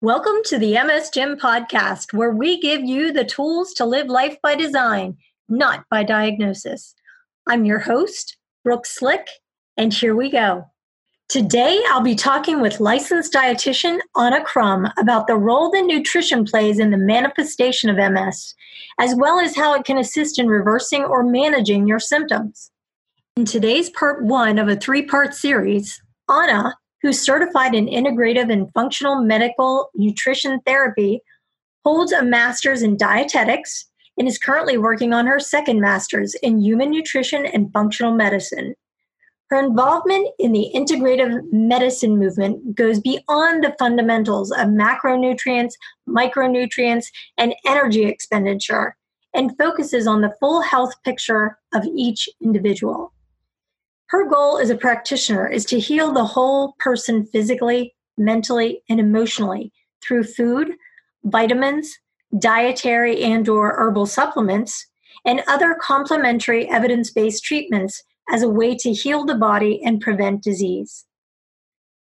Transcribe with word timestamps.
Welcome 0.00 0.36
to 0.44 0.60
the 0.60 0.74
MS 0.74 1.10
Gym 1.10 1.36
podcast, 1.36 2.12
where 2.12 2.30
we 2.30 2.60
give 2.60 2.82
you 2.82 3.12
the 3.12 3.24
tools 3.24 3.72
to 3.74 3.84
live 3.84 4.06
life 4.06 4.36
by 4.44 4.54
design, 4.54 5.16
not 5.48 5.86
by 5.90 6.04
diagnosis. 6.04 6.94
I'm 7.48 7.64
your 7.64 7.80
host, 7.80 8.36
Brooke 8.62 8.86
Slick, 8.86 9.26
and 9.76 9.92
here 9.92 10.14
we 10.14 10.30
go. 10.30 10.64
Today, 11.28 11.82
I'll 11.88 12.00
be 12.00 12.14
talking 12.14 12.60
with 12.60 12.78
licensed 12.78 13.32
dietitian 13.32 13.98
Ahna 14.16 14.44
Crum 14.44 14.86
about 15.00 15.26
the 15.26 15.34
role 15.34 15.68
that 15.72 15.82
nutrition 15.82 16.44
plays 16.44 16.78
in 16.78 16.92
the 16.92 16.96
manifestation 16.96 17.90
of 17.90 17.96
MS, 17.96 18.54
as 19.00 19.16
well 19.16 19.40
as 19.40 19.56
how 19.56 19.74
it 19.74 19.84
can 19.84 19.98
assist 19.98 20.38
in 20.38 20.46
reversing 20.46 21.02
or 21.02 21.24
managing 21.24 21.88
your 21.88 21.98
symptoms. 21.98 22.70
In 23.36 23.44
today's 23.44 23.90
part 23.90 24.22
one 24.22 24.60
of 24.60 24.68
a 24.68 24.76
three 24.76 25.02
part 25.02 25.34
series, 25.34 26.00
Ahna 26.30 26.74
who's 27.02 27.20
certified 27.20 27.74
in 27.74 27.86
integrative 27.86 28.52
and 28.52 28.72
functional 28.72 29.22
medical 29.22 29.90
nutrition 29.94 30.60
therapy, 30.66 31.20
holds 31.84 32.12
a 32.12 32.22
master's 32.22 32.82
in 32.82 32.96
dietetics, 32.96 33.86
and 34.18 34.26
is 34.26 34.38
currently 34.38 34.76
working 34.76 35.12
on 35.12 35.26
her 35.26 35.38
second 35.38 35.80
master's 35.80 36.34
in 36.42 36.60
human 36.60 36.90
nutrition 36.90 37.46
and 37.46 37.72
functional 37.72 38.12
medicine. 38.12 38.74
Her 39.50 39.64
involvement 39.64 40.28
in 40.38 40.52
the 40.52 40.70
integrative 40.74 41.40
medicine 41.52 42.18
movement 42.18 42.74
goes 42.74 43.00
beyond 43.00 43.64
the 43.64 43.74
fundamentals 43.78 44.50
of 44.50 44.68
macronutrients, 44.68 45.72
micronutrients, 46.06 47.06
and 47.38 47.54
energy 47.64 48.04
expenditure 48.04 48.96
and 49.34 49.56
focuses 49.56 50.06
on 50.06 50.20
the 50.20 50.34
full 50.40 50.60
health 50.62 50.94
picture 51.04 51.58
of 51.74 51.84
each 51.96 52.28
individual. 52.42 53.12
Her 54.08 54.26
goal 54.28 54.58
as 54.58 54.70
a 54.70 54.76
practitioner 54.76 55.46
is 55.46 55.64
to 55.66 55.78
heal 55.78 56.12
the 56.12 56.24
whole 56.24 56.74
person 56.78 57.26
physically, 57.26 57.94
mentally, 58.16 58.82
and 58.88 58.98
emotionally 58.98 59.72
through 60.02 60.24
food, 60.24 60.72
vitamins, 61.24 61.98
dietary 62.38 63.22
and 63.22 63.48
or 63.48 63.74
herbal 63.76 64.06
supplements, 64.06 64.86
and 65.24 65.42
other 65.46 65.76
complementary 65.80 66.68
evidence-based 66.68 67.44
treatments 67.44 68.02
as 68.30 68.42
a 68.42 68.48
way 68.48 68.74
to 68.76 68.92
heal 68.92 69.24
the 69.24 69.34
body 69.34 69.80
and 69.84 70.00
prevent 70.00 70.42
disease. 70.42 71.04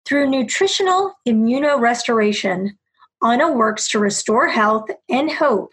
Through 0.04 0.28
nutritional 0.28 1.14
immunorestoration, 1.26 2.70
Ahna 3.22 3.54
works 3.54 3.88
to 3.88 3.98
restore 3.98 4.48
health 4.48 4.90
and 5.08 5.30
hope 5.30 5.70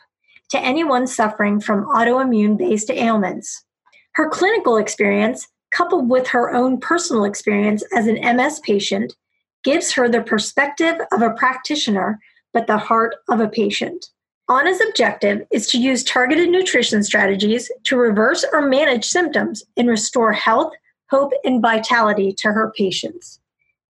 to 0.52 0.60
anyone 0.60 1.08
suffering 1.08 1.60
from 1.60 1.86
autoimmune 1.86 2.58
based 2.58 2.90
ailments. 2.90 3.66
Her 4.14 4.30
clinical 4.30 4.78
experience 4.78 5.48
coupled 5.72 6.10
with 6.10 6.28
her 6.28 6.54
own 6.54 6.80
personal 6.80 7.24
experience 7.24 7.84
as 7.96 8.08
an 8.08 8.20
MS 8.36 8.60
patient, 8.60 9.14
gives 9.64 9.92
her 9.94 10.10
the 10.10 10.22
perspective 10.22 10.96
of 11.12 11.22
a 11.22 11.32
practitioner, 11.32 12.20
but 12.54 12.68
the 12.68 12.78
heart 12.78 13.16
of 13.30 13.40
a 13.40 13.48
patient. 13.48 14.08
Ahna's 14.50 14.82
objective 14.86 15.46
is 15.52 15.68
to 15.68 15.78
use 15.78 16.04
targeted 16.04 16.50
nutrition 16.50 17.04
strategies 17.04 17.72
to 17.84 17.96
reverse 17.96 18.44
or 18.52 18.62
manage 18.62 19.06
symptoms 19.06 19.64
and 19.78 19.88
restore 19.88 20.34
health, 20.34 20.74
hope, 21.10 21.32
and 21.46 21.62
vitality 21.62 22.34
to 22.34 22.50
her 22.52 22.74
patients. 22.76 23.40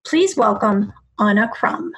Please 0.06 0.36
welcome 0.36 0.92
Ahna 1.18 1.50
Crum. 1.50 1.92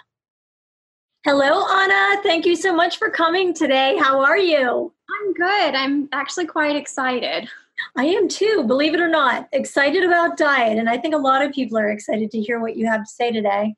Hello, 1.25 1.65
Ahna. 1.65 2.23
Thank 2.23 2.47
you 2.47 2.57
so 2.57 2.75
much 2.75 2.99
for 2.99 3.11
coming 3.11 3.55
today. 3.55 3.97
How 3.99 4.21
are 4.21 4.39
you? 4.39 4.93
I'm 5.11 5.33
good. 5.35 5.75
I'm 5.75 6.09
actually 6.13 6.47
quite 6.47 6.77
excited. 6.77 7.49
I 7.97 8.05
am 8.05 8.29
too, 8.29 8.65
believe 8.67 8.95
it 8.95 9.01
or 9.01 9.09
not, 9.09 9.49
excited 9.53 10.05
about 10.05 10.37
diet. 10.37 10.79
And 10.79 10.89
I 10.89 10.99
think 10.99 11.15
a 11.15 11.19
lot 11.19 11.45
of 11.45 11.53
people 11.53 11.79
are 11.79 11.91
excited 11.91 12.31
to 12.31 12.41
hear 12.41 12.61
what 12.61 12.77
you 12.77 12.87
have 12.87 13.05
to 13.05 13.11
say 13.11 13.31
today. 13.31 13.75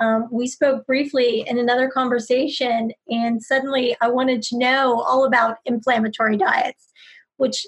Um, 0.00 0.28
we 0.30 0.46
spoke 0.46 0.86
briefly 0.86 1.44
in 1.46 1.58
another 1.58 1.88
conversation, 1.88 2.92
and 3.08 3.42
suddenly 3.42 3.96
I 4.00 4.08
wanted 4.08 4.42
to 4.42 4.58
know 4.58 5.00
all 5.00 5.24
about 5.24 5.58
inflammatory 5.64 6.36
diets, 6.36 6.90
which, 7.38 7.66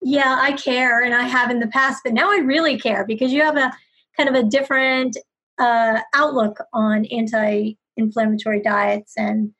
yeah, 0.00 0.38
I 0.40 0.52
care 0.52 1.02
and 1.02 1.14
I 1.14 1.24
have 1.24 1.50
in 1.50 1.60
the 1.60 1.66
past, 1.66 2.02
but 2.02 2.14
now 2.14 2.30
I 2.30 2.38
really 2.38 2.78
care 2.78 3.04
because 3.04 3.32
you 3.32 3.42
have 3.42 3.56
a 3.56 3.72
kind 4.16 4.28
of 4.28 4.34
a 4.34 4.48
different 4.48 5.18
uh, 5.58 6.00
outlook 6.14 6.58
on 6.72 7.04
anti 7.06 7.76
inflammatory 7.98 8.60
diets 8.60 9.14
and 9.16 9.52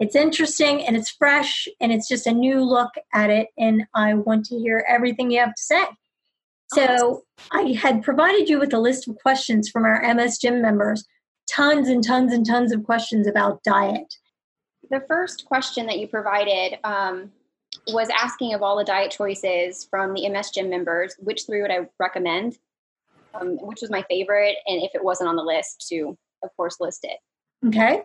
it's 0.00 0.16
interesting 0.16 0.82
and 0.82 0.96
it's 0.96 1.10
fresh 1.10 1.68
and 1.78 1.92
it's 1.92 2.08
just 2.08 2.26
a 2.26 2.32
new 2.32 2.64
look 2.64 2.90
at 3.14 3.30
it 3.30 3.48
and 3.58 3.84
i 3.94 4.14
want 4.14 4.46
to 4.46 4.58
hear 4.58 4.84
everything 4.88 5.30
you 5.30 5.38
have 5.38 5.54
to 5.54 5.62
say. 5.62 5.84
So 6.72 7.22
i 7.52 7.76
had 7.80 8.02
provided 8.02 8.48
you 8.48 8.58
with 8.58 8.72
a 8.72 8.78
list 8.78 9.06
of 9.06 9.16
questions 9.16 9.68
from 9.68 9.84
our 9.84 10.02
ms 10.14 10.38
gym 10.38 10.62
members 10.62 11.04
tons 11.48 11.88
and 11.88 12.02
tons 12.02 12.32
and 12.32 12.46
tons 12.46 12.72
of 12.72 12.84
questions 12.84 13.26
about 13.26 13.62
diet. 13.64 14.14
The 14.88 15.04
first 15.08 15.44
question 15.46 15.86
that 15.86 15.98
you 15.98 16.06
provided 16.06 16.78
um, 16.84 17.32
was 17.88 18.08
asking 18.08 18.54
of 18.54 18.62
all 18.62 18.76
the 18.76 18.84
diet 18.84 19.10
choices 19.10 19.86
from 19.90 20.14
the 20.14 20.28
ms 20.28 20.50
gym 20.50 20.70
members 20.70 21.14
which 21.18 21.44
three 21.46 21.60
would 21.60 21.70
i 21.70 21.88
recommend? 21.98 22.56
Um, 23.32 23.58
which 23.58 23.80
was 23.80 23.90
my 23.90 24.04
favorite 24.08 24.56
and 24.66 24.82
if 24.82 24.92
it 24.94 25.04
wasn't 25.04 25.28
on 25.28 25.36
the 25.36 25.42
list 25.42 25.86
to 25.90 26.16
of 26.42 26.50
course 26.56 26.78
list 26.80 27.00
it. 27.04 27.18
Okay 27.66 28.04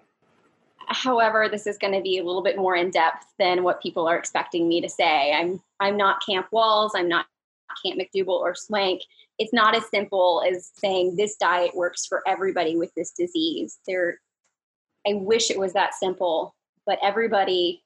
However, 0.87 1.47
this 1.49 1.67
is 1.67 1.77
going 1.77 1.93
to 1.93 2.01
be 2.01 2.17
a 2.17 2.23
little 2.23 2.43
bit 2.43 2.57
more 2.57 2.75
in 2.75 2.91
depth 2.91 3.25
than 3.39 3.63
what 3.63 3.81
people 3.81 4.07
are 4.07 4.17
expecting 4.17 4.67
me 4.67 4.81
to 4.81 4.89
say. 4.89 5.33
I'm 5.33 5.61
I'm 5.79 5.97
not 5.97 6.25
Camp 6.25 6.47
Wahls. 6.53 6.91
I'm 6.95 7.07
not 7.07 7.25
Camp 7.85 7.99
McDougall 7.99 8.39
or 8.39 8.55
Swank. 8.55 9.01
It's 9.37 9.53
not 9.53 9.75
as 9.75 9.87
simple 9.89 10.43
as 10.49 10.71
saying 10.77 11.15
this 11.15 11.35
diet 11.35 11.75
works 11.75 12.05
for 12.05 12.23
everybody 12.27 12.77
with 12.77 12.93
this 12.95 13.11
disease. 13.11 13.79
There, 13.87 14.19
I 15.07 15.13
wish 15.13 15.51
it 15.51 15.59
was 15.59 15.73
that 15.73 15.93
simple, 15.93 16.55
but 16.85 16.99
everybody 17.03 17.83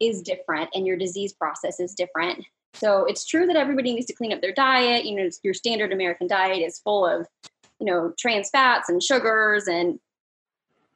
is 0.00 0.22
different, 0.22 0.70
and 0.74 0.86
your 0.86 0.96
disease 0.96 1.32
process 1.32 1.80
is 1.80 1.94
different. 1.94 2.44
So 2.74 3.04
it's 3.04 3.26
true 3.26 3.46
that 3.46 3.56
everybody 3.56 3.94
needs 3.94 4.06
to 4.06 4.14
clean 4.14 4.32
up 4.32 4.40
their 4.40 4.52
diet. 4.52 5.04
You 5.04 5.16
know, 5.16 5.28
your 5.42 5.54
standard 5.54 5.92
American 5.92 6.28
diet 6.28 6.62
is 6.62 6.78
full 6.78 7.06
of, 7.06 7.26
you 7.80 7.86
know, 7.86 8.12
trans 8.18 8.50
fats 8.50 8.88
and 8.88 9.02
sugars 9.02 9.66
and 9.66 9.98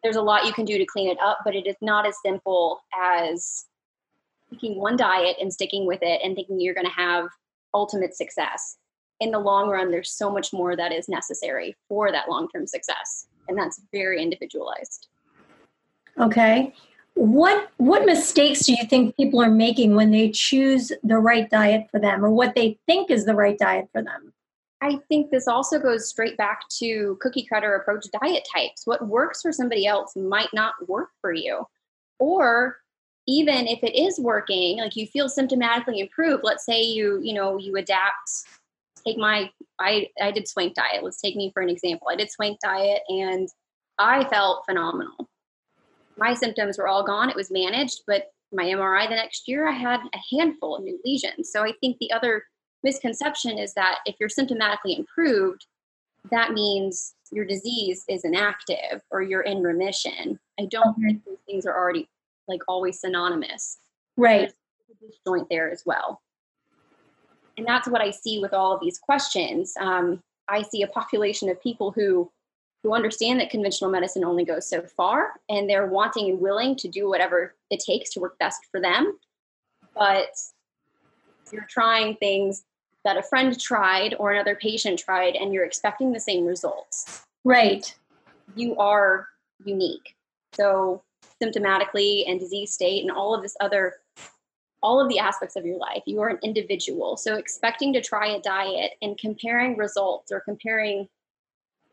there's 0.03 0.17
a 0.17 0.23
lot 0.23 0.47
you 0.47 0.53
can 0.53 0.65
do 0.65 0.79
to 0.79 0.85
clean 0.85 1.09
it 1.09 1.19
up, 1.23 1.39
but 1.45 1.55
it 1.55 1.67
is 1.67 1.77
not 1.81 2.07
as 2.07 2.17
simple 2.25 2.81
as 2.99 3.67
picking 4.51 4.79
one 4.79 4.97
diet 4.97 5.37
and 5.41 5.53
sticking 5.53 5.87
with 5.87 6.01
it 6.03 6.21
and 6.23 6.35
thinking 6.35 6.61
you're 6.61 6.75
going 6.75 6.87
to 6.87 6.93
have 6.93 7.29
ultimate 7.75 8.17
success. 8.17 8.77
In 9.21 9.31
the 9.31 9.39
long 9.39 9.69
run, 9.69 9.91
there's 9.91 10.11
so 10.11 10.31
much 10.31 10.53
more 10.53 10.77
that 10.77 10.93
is 10.93 11.09
necessary 11.09 11.77
for 11.89 12.11
that 12.11 12.29
long 12.29 12.49
term 12.49 12.67
success, 12.67 13.27
and 13.49 13.57
that's 13.57 13.81
very 13.93 14.21
individualized. 14.21 15.07
Okay. 16.19 16.75
What 17.15 17.71
what 17.77 18.05
mistakes 18.05 18.65
do 18.65 18.73
you 18.73 18.85
think 18.89 19.17
people 19.17 19.41
are 19.41 19.51
making 19.51 19.95
when 19.95 20.11
they 20.11 20.31
choose 20.31 20.91
the 21.05 21.19
right 21.19 21.49
diet 21.49 21.87
for 21.91 22.01
them 22.01 22.25
or 22.25 22.31
what 22.31 22.55
they 22.55 22.79
think 22.87 23.11
is 23.11 23.25
the 23.25 23.35
right 23.35 23.59
diet 23.59 23.89
for 23.93 24.03
them? 24.03 24.33
I 24.83 24.99
think 25.09 25.31
this 25.31 25.47
also 25.47 25.79
goes 25.79 26.09
straight 26.09 26.37
back 26.37 26.69
to 26.81 27.17
cookie 27.21 27.47
cutter 27.49 27.77
approach 27.77 28.07
diet 28.21 28.47
types. 28.53 28.83
What 28.85 29.07
works 29.07 29.41
for 29.41 29.53
somebody 29.53 29.87
else 29.87 30.17
might 30.17 30.53
not 30.53 30.75
work 30.89 31.11
for 31.21 31.33
you. 31.33 31.65
Or 32.19 32.79
even 33.29 33.69
if 33.69 33.85
it 33.85 33.95
is 33.95 34.19
working, 34.19 34.79
like 34.79 34.97
you 34.97 35.07
feel 35.07 35.29
symptomatically 35.29 36.01
improved, 36.01 36.43
let's 36.43 36.67
say 36.67 36.83
you, 36.83 37.21
you 37.23 37.33
know, 37.33 37.59
you 37.59 37.77
adapt, 37.77 38.29
take 39.07 39.17
my 39.17 39.49
I 39.79 40.09
I 40.21 40.33
did 40.33 40.49
swank 40.49 40.75
diet. 40.75 41.05
Let's 41.05 41.21
take 41.21 41.37
me 41.37 41.53
for 41.55 41.63
an 41.63 41.71
example. 41.71 42.09
I 42.11 42.17
did 42.17 42.33
swank 42.33 42.59
diet 42.61 43.03
and 43.09 43.49
I 43.99 44.25
felt 44.31 44.67
phenomenal. 44.67 45.29
My 46.17 46.35
symptoms 46.35 46.77
were 46.77 46.89
all 46.89 47.07
gone. 47.07 47.31
It 47.31 47.37
was 47.37 47.53
managed, 47.53 48.03
but 48.09 48.33
my 48.53 48.65
MRI 48.65 49.09
the 49.09 49.15
next 49.15 49.47
year 49.47 49.69
I 49.69 49.73
had 49.73 50.01
a 50.13 50.37
handful 50.37 50.77
of 50.77 50.83
new 50.83 50.99
lesions. 51.05 51.53
So 51.53 51.63
I 51.63 51.73
think 51.81 51.99
the 51.99 52.11
other 52.11 52.43
misconception 52.83 53.59
is 53.59 53.75
that 53.75 53.99
if 54.07 54.17
you're 54.19 54.29
symptomatically 54.29 54.99
improved, 54.99 55.67
that 56.31 56.53
means 56.53 57.15
your 57.31 57.45
disease 57.45 58.05
is 58.09 58.25
inactive 58.25 59.03
or 59.11 59.23
you're 59.23 59.43
in 59.43 59.63
remission. 59.63 60.39
I 60.59 60.67
don't 60.67 60.93
mm-hmm. 60.93 61.07
think 61.07 61.25
these 61.25 61.39
things 61.47 61.67
are 61.67 61.77
already 61.77 62.09
like 62.49 62.61
always 62.69 63.01
synonymous. 63.01 63.79
Right. 64.17 64.53
There's 65.01 65.15
a 65.15 65.31
joint 65.31 65.49
there 65.51 65.71
as 65.71 65.83
well. 65.87 66.21
And 67.57 67.67
that's 67.67 67.89
what 67.89 68.01
I 68.01 68.11
see 68.11 68.39
with 68.39 68.53
all 68.53 68.75
of 68.75 68.81
these 68.81 68.99
questions. 68.99 69.75
Um, 69.79 70.23
I 70.49 70.63
see 70.63 70.83
a 70.83 70.87
population 70.87 71.49
of 71.49 71.63
people 71.63 71.93
who 71.93 72.31
who 72.83 72.95
understand 72.95 73.39
that 73.39 73.49
conventional 73.49 73.91
medicine 73.91 74.25
only 74.25 74.45
goes 74.45 74.69
so 74.69 74.83
far 74.83 75.35
and 75.49 75.71
they're 75.71 75.87
wanting 75.87 76.31
and 76.31 76.41
willing 76.41 76.75
to 76.75 76.89
do 76.89 77.09
whatever 77.09 77.55
it 77.71 77.79
takes 77.79 78.11
to 78.11 78.19
work 78.19 78.37
best 78.41 78.67
for 78.73 78.81
them. 78.81 79.17
But 79.95 80.35
you're 81.53 81.67
trying 81.69 82.17
things 82.17 82.65
that 83.05 83.17
a 83.17 83.23
friend 83.23 83.59
tried 83.59 84.15
or 84.19 84.33
another 84.33 84.55
patient 84.55 84.99
tried 84.99 85.35
and 85.35 85.53
you're 85.53 85.65
expecting 85.65 86.13
the 86.13 86.21
same 86.21 86.47
results. 86.47 87.25
Right. 87.45 87.95
You 88.55 88.77
are 88.77 89.29
unique. 89.65 90.15
So 90.55 91.03
symptomatically 91.43 92.25
and 92.29 92.39
disease 92.39 92.73
state 92.73 93.03
and 93.03 93.11
all 93.11 93.35
of 93.35 93.43
this 93.43 93.57
other 93.61 93.95
all 94.83 95.01
of 95.01 95.09
the 95.09 95.19
aspects 95.19 95.55
of 95.55 95.65
your 95.65 95.79
life. 95.79 96.03
You 96.07 96.21
are 96.23 96.29
an 96.29 96.41
individual. 96.43 97.17
So 97.17 97.37
expecting 97.37 97.93
to 97.93 98.01
try 98.01 98.29
a 98.29 98.41
diet 98.41 98.93
and 99.01 99.17
comparing 99.17 99.77
results 99.77 100.33
or 100.33 100.41
comparing 100.41 101.09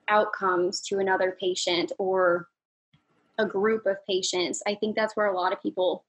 outcomes 0.08 0.82
to 0.82 0.98
another 0.98 1.38
patient 1.40 1.92
or 2.00 2.48
a 3.38 3.46
group 3.46 3.86
of 3.86 3.98
patients, 4.08 4.64
I 4.66 4.74
think 4.74 4.96
that's 4.96 5.16
where 5.16 5.28
a 5.28 5.36
lot 5.36 5.54
of 5.54 5.62
people 5.62 6.04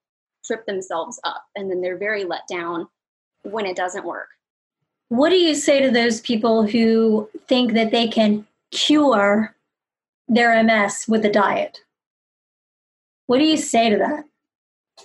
trip 0.45 0.65
themselves 0.65 1.21
up 1.25 1.45
and 1.55 1.71
then 1.71 1.83
they're 1.83 1.99
very 1.99 2.25
let 2.25 2.47
down 2.49 2.89
when 3.43 3.67
it 3.67 3.77
doesn't 3.77 4.07
work. 4.07 4.29
What 5.11 5.31
do 5.31 5.37
you 5.37 5.57
say 5.57 5.81
to 5.81 5.91
those 5.91 6.21
people 6.21 6.65
who 6.65 7.29
think 7.49 7.73
that 7.73 7.91
they 7.91 8.07
can 8.07 8.47
cure 8.71 9.57
their 10.29 10.63
MS 10.63 11.07
with 11.09 11.25
a 11.25 11.31
diet? 11.31 11.81
What 13.27 13.39
do 13.39 13.45
you 13.45 13.57
say 13.57 13.91
to 13.91 13.97
that? 13.99 14.25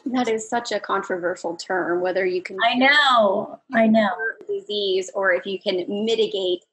That 0.05 0.27
is 0.27 0.47
such 0.47 0.71
a 0.71 0.79
controversial 0.79 1.55
term, 1.55 2.01
whether 2.01 2.23
you 2.23 2.43
can. 2.43 2.57
I 2.63 2.75
know, 2.75 3.59
I 3.73 3.87
know. 3.87 4.11
Disease, 4.47 5.09
or 5.15 5.31
if 5.33 5.47
you 5.47 5.59
can 5.59 5.77
mitigate 6.05 6.63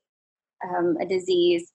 um, 0.69 0.99
a 1.01 1.07
disease. 1.07 1.73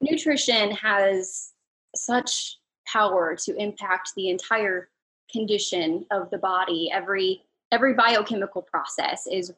Nutrition 0.00 0.72
has 0.72 1.52
such 1.94 2.58
power 2.88 3.36
to 3.44 3.54
impact 3.56 4.14
the 4.16 4.30
entire 4.30 4.88
condition 5.30 6.06
of 6.10 6.28
the 6.30 6.38
body. 6.38 6.90
Every 6.92 7.44
every 7.70 7.94
biochemical 7.94 8.62
process 8.62 9.28
is 9.30 9.52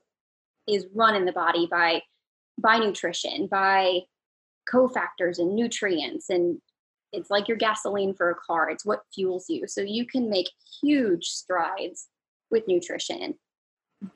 is 0.68 0.86
run 0.94 1.14
in 1.14 1.24
the 1.24 1.32
body 1.32 1.66
by 1.70 2.02
by 2.58 2.78
nutrition, 2.78 3.46
by 3.46 4.00
cofactors 4.72 5.38
and 5.38 5.56
nutrients 5.56 6.30
and 6.30 6.60
it's 7.12 7.30
like 7.30 7.46
your 7.46 7.56
gasoline 7.56 8.14
for 8.14 8.30
a 8.30 8.34
car. 8.34 8.70
It's 8.70 8.86
what 8.86 9.02
fuels 9.14 9.46
you. 9.48 9.66
So 9.66 9.82
you 9.82 10.06
can 10.06 10.30
make 10.30 10.48
huge 10.82 11.26
strides 11.26 12.08
with 12.50 12.66
nutrition, 12.66 13.34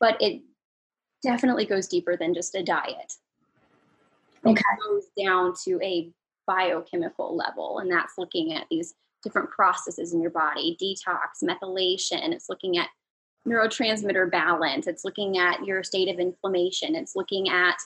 but 0.01 0.17
it 0.21 0.43
definitely 1.23 1.67
goes 1.67 1.89
deeper 1.89 2.17
than 2.17 2.35
just 2.35 2.55
a 2.55 2.63
diet. 2.63 3.13
Okay. 4.45 4.53
It 4.53 4.79
goes 4.89 5.05
down 5.25 5.55
to 5.65 5.79
a 5.83 6.11
biochemical 6.47 7.37
level, 7.37 7.81
and 7.81 7.91
that's 7.91 8.15
looking 8.17 8.55
at 8.55 8.67
these 8.71 8.95
different 9.23 9.51
processes 9.51 10.13
in 10.13 10.21
your 10.21 10.31
body 10.31 10.77
detox, 10.81 11.43
methylation. 11.43 12.33
It's 12.33 12.49
looking 12.49 12.79
at 12.79 12.89
neurotransmitter 13.47 14.31
balance. 14.31 14.87
It's 14.87 15.05
looking 15.05 15.39
at 15.39 15.65
your 15.65 15.83
state 15.83 16.09
of 16.09 16.19
inflammation. 16.19 16.95
It's 16.95 17.17
looking 17.17 17.49
at 17.49 17.77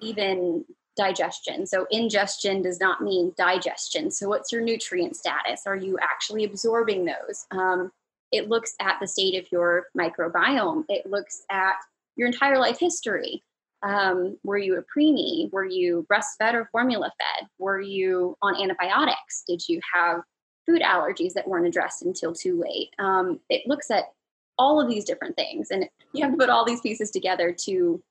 even 0.00 0.64
digestion. 0.96 1.66
So, 1.66 1.86
ingestion 1.90 2.62
does 2.62 2.80
not 2.80 3.02
mean 3.02 3.32
digestion. 3.36 4.10
So, 4.10 4.28
what's 4.28 4.52
your 4.52 4.62
nutrient 4.62 5.16
status? 5.16 5.62
Are 5.66 5.76
you 5.76 5.98
actually 6.02 6.44
absorbing 6.44 7.04
those? 7.04 7.46
Um, 7.50 7.90
it 8.32 8.48
looks 8.48 8.74
at 8.80 8.98
the 9.00 9.06
state 9.06 9.40
of 9.40 9.50
your 9.50 9.86
microbiome, 9.96 10.84
it 10.88 11.06
looks 11.06 11.42
at 11.50 11.76
your 12.16 12.26
entire 12.26 12.58
life 12.58 12.78
history. 12.78 13.42
Um, 13.82 14.36
were 14.42 14.58
you 14.58 14.76
a 14.76 14.82
preemie? 14.82 15.52
Were 15.52 15.64
you 15.64 16.04
breastfed 16.12 16.54
or 16.54 16.68
formula 16.72 17.12
fed? 17.16 17.48
Were 17.58 17.80
you 17.80 18.36
on 18.42 18.60
antibiotics? 18.60 19.44
Did 19.46 19.62
you 19.68 19.80
have 19.94 20.22
food 20.66 20.82
allergies 20.82 21.34
that 21.34 21.46
weren't 21.46 21.66
addressed 21.66 22.02
until 22.02 22.34
too 22.34 22.60
late? 22.60 22.90
Um, 22.98 23.38
it 23.48 23.62
looks 23.68 23.88
at 23.92 24.06
all 24.58 24.80
of 24.80 24.88
these 24.88 25.04
different 25.04 25.36
things, 25.36 25.70
and 25.70 25.88
you 26.12 26.24
have 26.24 26.32
to 26.32 26.38
put 26.38 26.50
all 26.50 26.64
these 26.64 26.80
pieces 26.80 27.10
together 27.10 27.54
to 27.64 28.02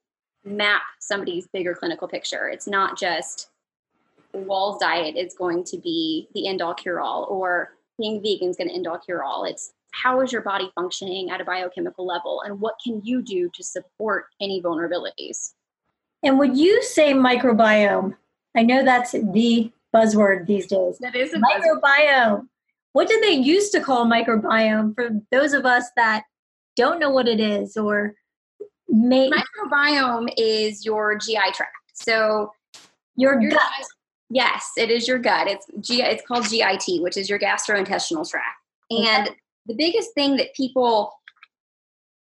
map 0.46 0.82
somebody's 1.00 1.48
bigger 1.48 1.74
clinical 1.74 2.08
picture. 2.08 2.48
It's 2.48 2.68
not 2.68 2.98
just 2.98 3.50
Wahls' 4.34 4.80
diet 4.80 5.16
is 5.16 5.34
going 5.34 5.64
to 5.66 5.78
be 5.78 6.28
the 6.34 6.48
end 6.48 6.62
all 6.62 6.74
cure 6.74 7.00
all, 7.00 7.26
or 7.30 7.74
being 7.98 8.22
vegan 8.22 8.50
is 8.50 8.56
going 8.56 8.70
to 8.70 8.76
end 8.76 8.88
all 8.88 9.00
cure 9.00 9.24
all. 9.24 9.44
It's 9.46 9.74
how 9.92 10.22
is 10.22 10.32
your 10.32 10.42
body 10.42 10.72
functioning 10.76 11.30
at 11.30 11.42
a 11.42 11.46
biochemical 11.46 12.06
level, 12.06 12.42
and 12.46 12.62
what 12.62 12.76
can 12.84 13.02
you 13.04 13.22
do 13.22 13.50
to 13.54 13.64
support 13.64 14.26
any 14.40 14.62
vulnerabilities? 14.62 15.54
And 16.24 16.40
would 16.40 16.58
you 16.58 16.82
say 16.84 17.14
microbiome? 17.14 18.16
I 18.56 18.64
know 18.64 18.84
that's 18.84 19.12
the 19.12 19.72
buzzword 19.94 20.48
these 20.48 20.68
days. 20.68 20.98
That 21.00 21.16
is 21.16 21.34
a 21.34 21.38
microbiome. 21.38 21.82
Buzzword. 21.82 22.48
What 22.94 23.08
did 23.08 23.22
they 23.22 23.32
used 23.32 23.72
to 23.74 23.80
call 23.82 24.06
microbiome 24.06 24.96
for 24.96 25.10
those 25.32 25.54
of 25.54 25.66
us 25.66 25.86
that 25.96 26.24
don't 26.78 27.00
know 27.00 27.10
what 27.10 27.28
it 27.28 27.40
is 27.40 27.76
or 27.76 28.16
may 28.88 29.30
microbiome 29.30 30.30
is 30.38 30.86
your 30.86 31.18
GI 31.18 31.52
tract. 31.54 31.74
So 31.94 32.52
your, 33.16 33.42
your 33.42 33.52
gut. 33.52 33.62
Yes, 34.30 34.72
it 34.78 34.90
is 34.90 35.08
your 35.08 35.20
gut. 35.20 35.48
It's 35.48 35.66
GI, 35.82 36.04
it's 36.04 36.26
called 36.26 36.48
GIT, 36.50 37.02
which 37.02 37.18
is 37.18 37.30
your 37.30 37.40
gastrointestinal 37.40 38.30
tract. 38.30 38.48
And 38.90 39.28
okay. 39.28 39.38
the 39.66 39.76
biggest 39.76 40.14
thing 40.14 40.38
that 40.38 40.54
people 40.54 41.14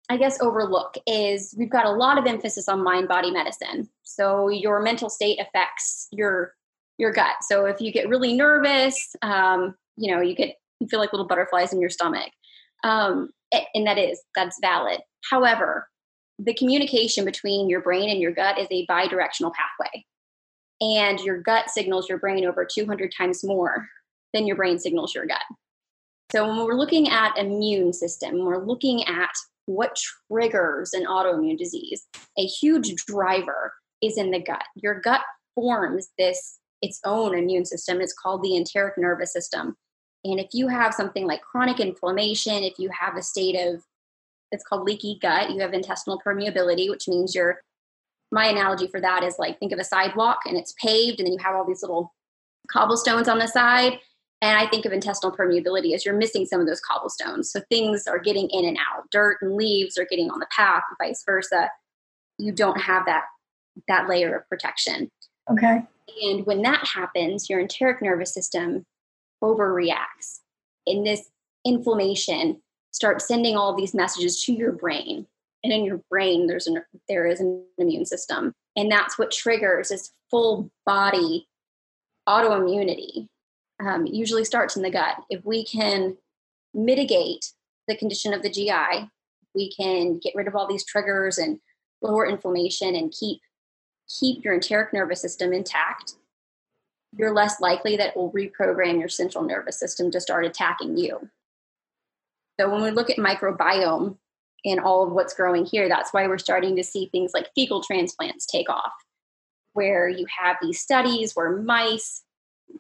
I 0.10 0.16
guess 0.16 0.40
overlook 0.42 0.96
is 1.06 1.54
we've 1.58 1.70
got 1.70 1.86
a 1.86 1.92
lot 1.92 2.18
of 2.18 2.26
emphasis 2.26 2.70
on 2.70 2.82
mind 2.84 3.10
body 3.10 3.30
medicine. 3.30 3.90
So 4.04 4.48
your 4.48 4.82
mental 4.82 5.10
state 5.10 5.40
affects 5.40 6.08
your 6.12 6.54
your 6.98 7.12
gut. 7.12 7.36
So 7.42 7.66
if 7.66 7.82
you 7.82 7.92
get 7.92 8.08
really 8.08 8.34
nervous, 8.34 9.16
um, 9.22 9.76
you 9.98 10.14
know, 10.14 10.22
you 10.22 10.34
get 10.34 10.56
you 10.80 10.88
feel 10.88 11.00
like 11.00 11.12
little 11.12 11.28
butterflies 11.28 11.74
in 11.74 11.82
your 11.82 11.90
stomach. 11.90 12.32
Um, 12.84 13.32
and 13.52 13.88
that 13.88 13.98
is 13.98 14.22
that's 14.36 14.58
valid. 14.62 15.00
However, 15.30 15.88
the 16.40 16.54
communication 16.54 17.26
between 17.26 17.70
your 17.70 17.82
brain 17.82 18.10
and 18.10 18.22
your 18.22 18.32
gut 18.32 18.60
is 18.60 18.68
a 18.72 18.86
bidirectional 18.88 19.54
pathway. 19.54 20.06
And 20.80 21.20
your 21.22 21.42
gut 21.42 21.70
signals 21.70 22.08
your 22.08 22.20
brain 22.20 22.46
over 22.46 22.66
200 22.66 23.12
times 23.18 23.44
more 23.44 23.88
than 24.34 24.46
your 24.46 24.56
brain 24.56 24.78
signals 24.78 25.16
your 25.16 25.26
gut. 25.26 25.42
So 26.32 26.48
when 26.48 26.58
we're 26.58 26.76
looking 26.76 27.10
at 27.10 27.38
immune 27.38 27.94
system, 27.94 28.46
we're 28.46 28.64
looking 28.64 29.04
at 29.06 29.32
what 29.66 29.98
triggers 30.32 30.94
an 30.94 31.06
autoimmune 31.06 31.58
disease, 31.58 32.06
a 32.38 32.46
huge 32.46 32.96
driver 33.06 33.74
is 34.02 34.18
in 34.18 34.32
the 34.32 34.42
gut. 34.42 34.64
Your 34.76 35.00
gut 35.02 35.22
forms 35.56 36.10
this 36.18 36.60
its 36.82 37.00
own 37.06 37.36
immune 37.38 37.66
system. 37.66 38.02
It's 38.02 38.14
called 38.14 38.44
the 38.44 38.56
enteric 38.56 38.98
nervous 38.98 39.34
system. 39.34 39.76
And 40.24 40.40
if 40.40 40.48
you 40.54 40.68
have 40.68 40.94
something 40.94 41.26
like 41.26 41.42
chronic 41.42 41.80
inflammation, 41.80 42.64
if 42.64 42.80
you 42.80 42.90
have 43.00 43.16
a 43.16 43.22
state 43.22 43.56
of 43.56 43.84
it's 44.52 44.64
called 44.64 44.84
leaky 44.84 45.20
gut. 45.22 45.52
You 45.52 45.60
have 45.62 45.74
intestinal 45.74 46.22
permeability, 46.26 46.90
which 46.90 47.08
means 47.08 47.36
your 47.36 47.62
my 48.32 48.48
analogy 48.48 48.88
for 48.88 49.00
that 49.00 49.24
is 49.24 49.36
like 49.40 49.58
think 49.58 49.72
of 49.72 49.80
a 49.80 49.86
sidewalk 49.86 50.40
and 50.46 50.58
it's 50.58 50.74
paved 50.82 51.20
and 51.20 51.28
then 51.28 51.34
you 51.34 51.40
have 51.40 51.56
all 51.56 51.66
these 51.66 51.82
little 51.82 52.14
cobblestones 52.70 53.30
on 53.30 53.40
the 53.40 53.48
side. 53.48 54.00
And 54.42 54.58
I 54.58 54.68
think 54.68 54.86
of 54.86 54.92
intestinal 54.92 55.36
permeability 55.36 55.96
as 55.96 56.06
you're 56.06 56.16
missing 56.16 56.46
some 56.46 56.60
of 56.60 56.68
those 56.68 56.82
cobblestones. 56.82 57.50
So 57.52 57.62
things 57.70 58.06
are 58.06 58.20
getting 58.20 58.50
in 58.50 58.66
and 58.66 58.78
out. 58.78 59.10
Dirt 59.12 59.38
and 59.42 59.56
leaves 59.56 59.98
are 59.98 60.06
getting 60.06 60.30
on 60.30 60.40
the 60.40 60.48
path, 60.56 60.84
and 60.90 61.08
vice 61.08 61.24
versa. 61.26 61.70
You 62.38 62.52
don't 62.52 62.80
have 62.80 63.06
that 63.06 63.24
that 63.88 64.08
layer 64.08 64.36
of 64.36 64.48
protection. 64.50 65.10
Okay. 65.50 65.82
And 66.24 66.46
when 66.46 66.62
that 66.64 66.86
happens, 66.88 67.50
your 67.50 67.60
enteric 67.60 68.02
nervous 68.02 68.34
system 68.34 68.86
overreacts. 69.44 70.40
In 70.86 71.04
this 71.04 71.30
inflammation 71.66 72.62
start 72.92 73.22
sending 73.22 73.56
all 73.56 73.76
these 73.76 73.94
messages 73.94 74.44
to 74.44 74.54
your 74.54 74.72
brain 74.72 75.28
and 75.64 75.74
in 75.74 75.84
your 75.84 76.02
brain 76.10 76.48
there's 76.48 76.68
an 76.68 76.82
there 77.08 77.28
is 77.28 77.40
an 77.40 77.64
immune 77.78 78.06
system 78.06 78.54
and 78.76 78.92
that's 78.92 79.20
what 79.20 79.32
triggers 79.32 79.90
this 79.90 80.12
full 80.32 80.72
body 80.86 81.48
autoimmunity 82.28 83.28
um, 83.86 84.06
usually 84.08 84.44
starts 84.44 84.76
in 84.76 84.82
the 84.82 84.90
gut 84.90 85.18
if 85.30 85.44
we 85.46 85.64
can 85.66 86.18
mitigate 86.74 87.52
the 87.88 87.98
condition 87.98 88.34
of 88.34 88.42
the 88.42 88.50
gi 88.50 89.10
we 89.54 89.72
can 89.72 90.18
get 90.20 90.34
rid 90.36 90.48
of 90.48 90.56
all 90.56 90.68
these 90.68 90.86
triggers 90.86 91.38
and 91.38 91.60
lower 92.02 92.26
inflammation 92.26 92.96
and 92.96 93.14
keep 93.18 93.40
keep 94.08 94.44
your 94.44 94.54
enteric 94.54 94.94
nervous 94.94 95.22
system 95.22 95.54
intact 95.54 96.14
you're 97.16 97.34
less 97.34 97.60
likely 97.62 97.98
that 97.98 98.10
it 98.10 98.18
will 98.18 98.32
reprogram 98.32 99.00
your 99.00 99.10
central 99.10 99.44
nervous 99.44 99.80
system 99.80 100.12
to 100.12 100.20
start 100.20 100.46
attacking 100.46 100.98
you 100.98 101.30
so 102.60 102.70
when 102.70 102.82
we 102.82 102.92
look 102.92 103.10
at 103.10 103.18
microbiome 103.18 104.18
and 104.66 104.80
all 104.80 105.06
of 105.06 105.14
what's 105.14 105.34
growing 105.34 105.66
here, 105.66 105.88
that's 105.88 106.12
why 106.12 106.28
we're 106.28 106.38
starting 106.38 106.76
to 106.76 106.84
see 106.84 107.10
things 107.12 107.32
like 107.34 107.50
fecal 107.54 107.84
transplants 107.84 108.46
take 108.46 108.70
off, 108.70 108.94
where 109.74 110.10
you 110.10 110.26
have 110.40 110.58
these 110.62 110.80
studies 110.80 111.34
where 111.34 111.58
mice, 111.58 112.24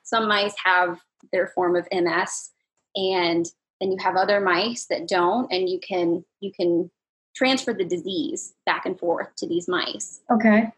some 0.03 0.27
mice 0.27 0.55
have 0.63 0.99
their 1.31 1.47
form 1.47 1.75
of 1.75 1.87
MS, 1.91 2.51
and 2.95 3.45
then 3.79 3.91
you 3.91 3.97
have 3.99 4.15
other 4.15 4.39
mice 4.39 4.87
that 4.89 5.07
don't, 5.07 5.51
and 5.51 5.69
you 5.69 5.79
can 5.79 6.25
you 6.39 6.51
can 6.51 6.89
transfer 7.35 7.73
the 7.73 7.85
disease 7.85 8.55
back 8.65 8.87
and 8.87 8.97
forth 8.97 9.27
to 9.37 9.47
these 9.47 9.67
mice. 9.67 10.21
Okay. 10.31 10.71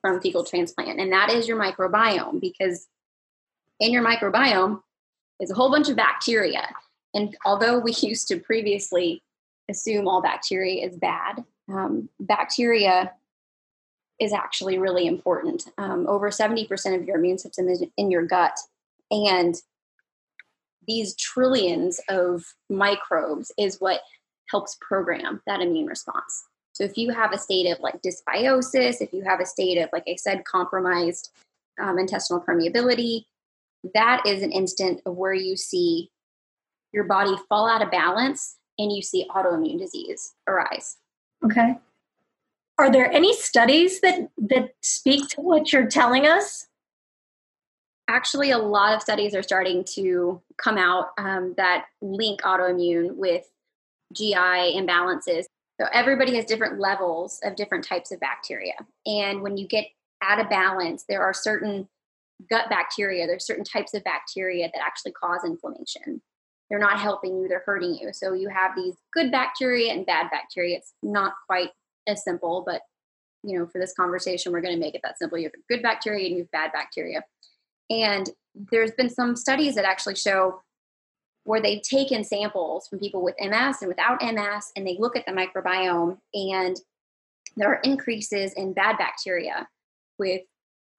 From 0.00 0.20
fecal 0.20 0.44
transplant, 0.44 1.00
and 1.00 1.12
that 1.12 1.30
is 1.30 1.48
your 1.48 1.58
microbiome 1.58 2.40
because 2.40 2.86
in 3.80 3.92
your 3.92 4.04
microbiome 4.04 4.80
is 5.40 5.50
a 5.50 5.54
whole 5.54 5.70
bunch 5.70 5.88
of 5.88 5.96
bacteria 5.96 6.68
and 7.16 7.34
although 7.44 7.78
we 7.78 7.92
used 8.00 8.28
to 8.28 8.38
previously 8.38 9.22
assume 9.68 10.06
all 10.06 10.22
bacteria 10.22 10.86
is 10.86 10.96
bad, 10.96 11.42
um, 11.68 12.08
bacteria 12.20 13.12
is 14.20 14.32
actually 14.32 14.78
really 14.78 15.06
important. 15.06 15.64
Um, 15.76 16.06
over 16.08 16.30
70% 16.30 16.94
of 16.94 17.04
your 17.04 17.16
immune 17.16 17.38
system 17.38 17.68
is 17.68 17.84
in 17.96 18.10
your 18.10 18.24
gut. 18.24 18.56
And 19.10 19.54
these 20.86 21.16
trillions 21.16 22.00
of 22.08 22.44
microbes 22.70 23.50
is 23.58 23.80
what 23.80 24.00
helps 24.50 24.78
program 24.80 25.42
that 25.46 25.60
immune 25.60 25.86
response. 25.86 26.44
So 26.76 26.84
if 26.84 26.98
you 26.98 27.10
have 27.10 27.32
a 27.32 27.38
state 27.38 27.70
of 27.70 27.80
like 27.80 28.02
dysbiosis, 28.02 29.00
if 29.00 29.10
you 29.14 29.22
have 29.22 29.40
a 29.40 29.46
state 29.46 29.78
of, 29.78 29.88
like 29.94 30.04
I 30.06 30.16
said, 30.16 30.44
compromised 30.44 31.30
um, 31.80 31.98
intestinal 31.98 32.42
permeability, 32.42 33.24
that 33.94 34.26
is 34.26 34.42
an 34.42 34.52
instant 34.52 35.00
of 35.06 35.16
where 35.16 35.32
you 35.32 35.56
see 35.56 36.10
your 36.92 37.04
body 37.04 37.34
fall 37.48 37.66
out 37.66 37.80
of 37.80 37.90
balance 37.90 38.56
and 38.78 38.92
you 38.92 39.00
see 39.00 39.26
autoimmune 39.30 39.78
disease 39.78 40.34
arise. 40.46 40.98
Okay. 41.42 41.78
Are 42.76 42.92
there 42.92 43.10
any 43.10 43.34
studies 43.34 44.02
that 44.02 44.28
that 44.36 44.74
speak 44.82 45.30
to 45.30 45.40
what 45.40 45.72
you're 45.72 45.88
telling 45.88 46.26
us? 46.26 46.66
Actually, 48.06 48.50
a 48.50 48.58
lot 48.58 48.94
of 48.94 49.00
studies 49.00 49.34
are 49.34 49.42
starting 49.42 49.82
to 49.94 50.42
come 50.58 50.76
out 50.76 51.06
um, 51.16 51.54
that 51.56 51.86
link 52.02 52.42
autoimmune 52.42 53.16
with 53.16 53.48
GI 54.12 54.34
imbalances. 54.34 55.46
So 55.80 55.88
everybody 55.92 56.36
has 56.36 56.44
different 56.46 56.80
levels 56.80 57.38
of 57.42 57.56
different 57.56 57.84
types 57.84 58.10
of 58.12 58.20
bacteria, 58.20 58.74
and 59.04 59.42
when 59.42 59.56
you 59.56 59.68
get 59.68 59.86
out 60.22 60.40
of 60.40 60.48
balance, 60.48 61.04
there 61.08 61.22
are 61.22 61.34
certain 61.34 61.88
gut 62.50 62.68
bacteria. 62.70 63.26
There's 63.26 63.46
certain 63.46 63.64
types 63.64 63.94
of 63.94 64.04
bacteria 64.04 64.70
that 64.72 64.82
actually 64.82 65.12
cause 65.12 65.44
inflammation. 65.44 66.22
They're 66.68 66.78
not 66.78 66.98
helping 66.98 67.36
you; 67.36 67.48
they're 67.48 67.62
hurting 67.66 67.94
you. 67.94 68.12
So 68.12 68.32
you 68.32 68.48
have 68.48 68.74
these 68.74 68.94
good 69.12 69.30
bacteria 69.30 69.92
and 69.92 70.06
bad 70.06 70.30
bacteria. 70.30 70.78
It's 70.78 70.94
not 71.02 71.34
quite 71.46 71.70
as 72.06 72.24
simple, 72.24 72.62
but 72.66 72.82
you 73.46 73.58
know, 73.58 73.66
for 73.66 73.78
this 73.78 73.94
conversation, 73.94 74.52
we're 74.52 74.60
going 74.60 74.74
to 74.74 74.80
make 74.80 74.94
it 74.94 75.00
that 75.04 75.18
simple. 75.18 75.38
You 75.38 75.44
have 75.44 75.52
good 75.68 75.82
bacteria 75.82 76.26
and 76.26 76.36
you 76.36 76.42
have 76.42 76.50
bad 76.50 76.72
bacteria. 76.72 77.22
And 77.90 78.28
there's 78.70 78.90
been 78.92 79.10
some 79.10 79.36
studies 79.36 79.76
that 79.76 79.84
actually 79.84 80.16
show 80.16 80.62
where 81.46 81.62
they've 81.62 81.82
taken 81.82 82.24
samples 82.24 82.88
from 82.88 82.98
people 82.98 83.22
with 83.22 83.36
MS 83.40 83.76
and 83.80 83.88
without 83.88 84.20
MS, 84.20 84.72
and 84.74 84.84
they 84.84 84.96
look 84.98 85.16
at 85.16 85.24
the 85.26 85.32
microbiome, 85.32 86.18
and 86.34 86.76
there 87.56 87.72
are 87.72 87.80
increases 87.84 88.52
in 88.54 88.72
bad 88.72 88.98
bacteria 88.98 89.68
with 90.18 90.42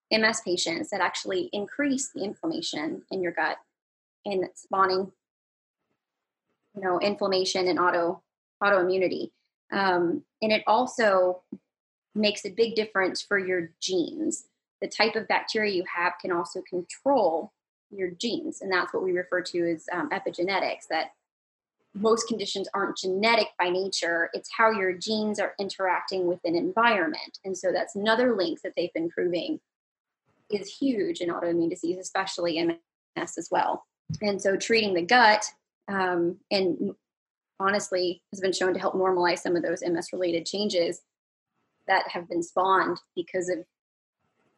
MS 0.10 0.42
patients 0.46 0.90
that 0.90 1.02
actually 1.02 1.50
increase 1.52 2.12
the 2.14 2.24
inflammation 2.24 3.02
in 3.12 3.22
your 3.22 3.34
gut 3.34 3.58
and 4.26 4.46
spawning, 4.56 5.12
you 6.76 6.82
know, 6.82 6.98
inflammation 7.02 7.68
and 7.68 7.78
auto 7.78 8.24
autoimmunity. 8.64 9.32
Um, 9.74 10.24
and 10.42 10.54
it 10.54 10.64
also 10.66 11.44
makes 12.16 12.46
a 12.46 12.52
big 12.52 12.74
difference 12.74 13.22
for 13.22 13.38
your 13.38 13.72
genes. 13.82 14.46
The 14.80 14.88
type 14.88 15.18
of 15.18 15.28
bacteria 15.28 15.74
you 15.74 15.84
have 15.94 16.14
can 16.22 16.32
also 16.32 16.62
control 16.70 17.52
your 17.90 18.12
genes, 18.12 18.62
and 18.62 18.72
that's 18.72 18.94
what 18.94 19.04
we 19.04 19.12
refer 19.12 19.42
to 19.42 19.72
as 19.72 19.86
um, 19.92 20.10
epigenetics. 20.10 20.88
That 20.90 21.12
most 21.94 22.28
conditions 22.28 22.68
aren't 22.74 22.98
genetic 22.98 23.48
by 23.58 23.70
nature, 23.70 24.30
it's 24.34 24.50
how 24.56 24.72
your 24.72 24.94
genes 24.94 25.40
are 25.40 25.54
interacting 25.60 26.28
with 26.28 26.40
an 26.44 26.56
environment. 26.56 27.40
And 27.44 27.58
so 27.58 27.72
that's 27.72 27.96
another 27.96 28.36
link 28.36 28.62
that 28.62 28.74
they've 28.76 28.94
been 28.94 29.10
proving 29.10 29.60
is 30.50 30.74
huge 30.74 31.22
in 31.22 31.30
autoimmune 31.30 31.70
disease, 31.70 31.98
especially 31.98 32.64
MS 32.64 33.38
as 33.38 33.50
well. 33.52 33.86
And 34.22 34.42
so 34.42 34.56
treating 34.56 34.94
the 34.94 35.02
gut 35.02 35.46
um, 35.88 36.38
and 36.52 36.92
honestly 37.60 38.22
has 38.32 38.40
been 38.40 38.54
shown 38.54 38.74
to 38.74 38.80
help 38.80 38.94
normalize 38.94 39.40
some 39.40 39.56
of 39.56 39.64
those 39.64 39.84
MS 39.86 40.14
related 40.14 40.46
changes 40.46 41.02
that 41.88 42.08
have 42.10 42.30
been 42.30 42.44
spawned 42.44 43.00
because 43.16 43.50
of 43.50 43.60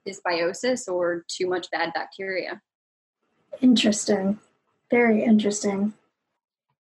dysbiosis 0.07 0.87
or 0.87 1.25
too 1.27 1.47
much 1.47 1.69
bad 1.71 1.93
bacteria. 1.93 2.61
Interesting. 3.61 4.39
Very 4.89 5.23
interesting. 5.23 5.93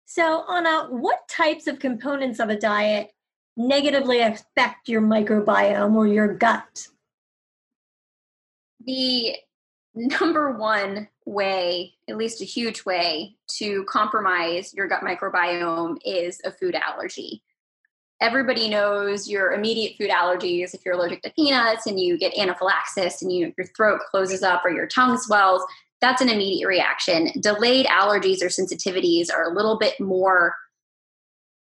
So, 0.05 0.45
Ahna, 0.47 0.89
what 0.89 1.27
types 1.27 1.67
of 1.67 1.79
components 1.79 2.39
of 2.39 2.49
a 2.49 2.59
diet 2.59 3.11
negatively 3.57 4.19
affect 4.19 4.87
your 4.87 5.01
microbiome 5.01 5.95
or 5.95 6.07
your 6.07 6.33
gut? 6.33 6.87
The 8.85 9.35
number 9.95 10.51
one 10.51 11.07
way, 11.25 11.93
at 12.09 12.17
least 12.17 12.41
a 12.41 12.45
huge 12.45 12.85
way, 12.85 13.35
to 13.57 13.83
compromise 13.85 14.73
your 14.73 14.87
gut 14.87 15.01
microbiome 15.01 15.97
is 16.05 16.41
a 16.43 16.51
food 16.51 16.75
allergy. 16.75 17.43
Everybody 18.21 18.69
knows 18.69 19.27
your 19.27 19.51
immediate 19.53 19.95
food 19.97 20.09
allergies. 20.09 20.73
If 20.73 20.85
you're 20.85 20.95
allergic 20.95 21.21
to 21.23 21.33
peanuts 21.33 21.87
and 21.87 21.99
you 21.99 22.17
get 22.17 22.37
anaphylaxis 22.37 23.21
and 23.21 23.31
you, 23.31 23.53
your 23.57 23.67
throat 23.67 23.99
closes 24.09 24.43
up 24.43 24.63
or 24.63 24.71
your 24.71 24.87
tongue 24.87 25.17
swells, 25.17 25.63
that's 26.03 26.21
an 26.21 26.27
immediate 26.27 26.67
reaction. 26.67 27.29
Delayed 27.39 27.85
allergies 27.85 28.43
or 28.43 28.47
sensitivities 28.47 29.31
are 29.33 29.49
a 29.49 29.55
little 29.55 29.77
bit 29.79 29.97
more 30.01 30.53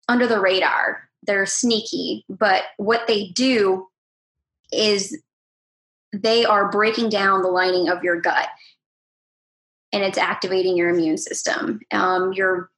under 0.08 0.28
the 0.28 0.40
radar. 0.40 1.10
They're 1.24 1.46
sneaky, 1.46 2.24
but 2.30 2.64
what 2.78 3.06
they 3.06 3.32
do 3.36 3.88
is 4.72 5.22
they 6.14 6.46
are 6.46 6.72
breaking 6.72 7.10
down 7.10 7.42
the 7.42 7.50
lining 7.50 7.90
of 7.90 8.02
your 8.02 8.22
gut 8.22 8.48
and 9.92 10.04
it's 10.04 10.18
activating 10.18 10.78
your 10.78 10.88
immune 10.88 11.18
system. 11.18 11.82
Um, 11.92 12.32
your 12.32 12.70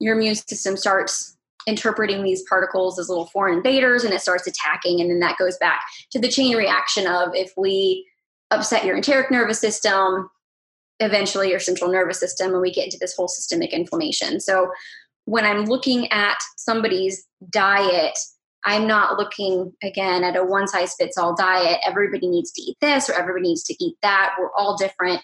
your 0.00 0.16
immune 0.16 0.36
system 0.36 0.74
starts 0.74 1.36
interpreting 1.66 2.22
these 2.22 2.42
particles 2.48 2.98
as 2.98 3.10
little 3.10 3.26
foreign 3.26 3.58
invaders 3.58 4.04
and 4.04 4.14
it 4.14 4.22
starts 4.22 4.46
attacking 4.46 5.02
and 5.02 5.10
then 5.10 5.20
that 5.20 5.36
goes 5.36 5.58
back 5.58 5.80
to 6.10 6.18
the 6.18 6.28
chain 6.28 6.56
reaction 6.56 7.06
of 7.06 7.34
if 7.34 7.52
we 7.58 8.06
upset 8.50 8.84
your 8.84 8.96
enteric 8.96 9.30
nervous 9.30 9.60
system 9.60 10.30
eventually 11.00 11.50
your 11.50 11.60
central 11.60 11.90
nervous 11.90 12.20
system 12.20 12.52
and 12.52 12.60
we 12.60 12.72
get 12.72 12.84
into 12.84 12.98
this 13.00 13.14
whole 13.16 13.28
systemic 13.28 13.72
inflammation 13.72 14.40
so 14.40 14.70
when 15.24 15.44
i'm 15.44 15.64
looking 15.64 16.10
at 16.12 16.38
somebody's 16.56 17.26
diet 17.50 18.16
I'm 18.64 18.86
not 18.86 19.18
looking 19.18 19.72
again 19.82 20.24
at 20.24 20.36
a 20.36 20.44
one 20.44 20.66
size 20.66 20.94
fits 20.94 21.18
all 21.18 21.34
diet. 21.34 21.80
Everybody 21.86 22.28
needs 22.28 22.50
to 22.52 22.62
eat 22.62 22.76
this 22.80 23.10
or 23.10 23.12
everybody 23.12 23.48
needs 23.48 23.62
to 23.64 23.84
eat 23.84 23.96
that. 24.02 24.34
We're 24.38 24.52
all 24.56 24.76
different. 24.76 25.22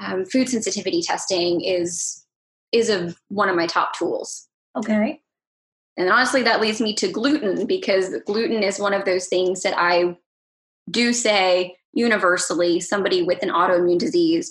Um, 0.00 0.24
food 0.26 0.48
sensitivity 0.48 1.00
testing 1.02 1.62
is 1.62 2.24
is 2.70 2.90
a 2.90 3.14
one 3.28 3.48
of 3.48 3.56
my 3.56 3.66
top 3.66 3.96
tools. 3.96 4.48
Okay. 4.76 5.20
And 5.96 6.08
honestly, 6.08 6.42
that 6.42 6.60
leads 6.60 6.80
me 6.80 6.94
to 6.96 7.08
gluten 7.08 7.66
because 7.66 8.14
gluten 8.26 8.62
is 8.62 8.78
one 8.78 8.94
of 8.94 9.04
those 9.04 9.26
things 9.26 9.62
that 9.62 9.74
I 9.76 10.16
do 10.90 11.12
say 11.12 11.76
universally 11.92 12.80
somebody 12.80 13.22
with 13.22 13.42
an 13.42 13.50
autoimmune 13.50 13.98
disease 13.98 14.50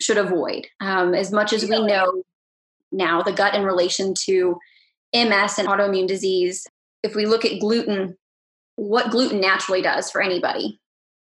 should 0.00 0.18
avoid. 0.18 0.66
Um, 0.80 1.14
as 1.14 1.32
much 1.32 1.52
as 1.52 1.62
we 1.64 1.84
know 1.84 2.22
now, 2.92 3.22
the 3.22 3.32
gut 3.32 3.54
in 3.54 3.64
relation 3.64 4.14
to 4.24 4.56
MS 5.14 5.58
and 5.58 5.68
autoimmune 5.68 6.06
disease 6.06 6.66
if 7.06 7.14
we 7.14 7.24
look 7.24 7.44
at 7.44 7.60
gluten, 7.60 8.16
what 8.74 9.10
gluten 9.10 9.40
naturally 9.40 9.80
does 9.80 10.10
for 10.10 10.20
anybody, 10.20 10.80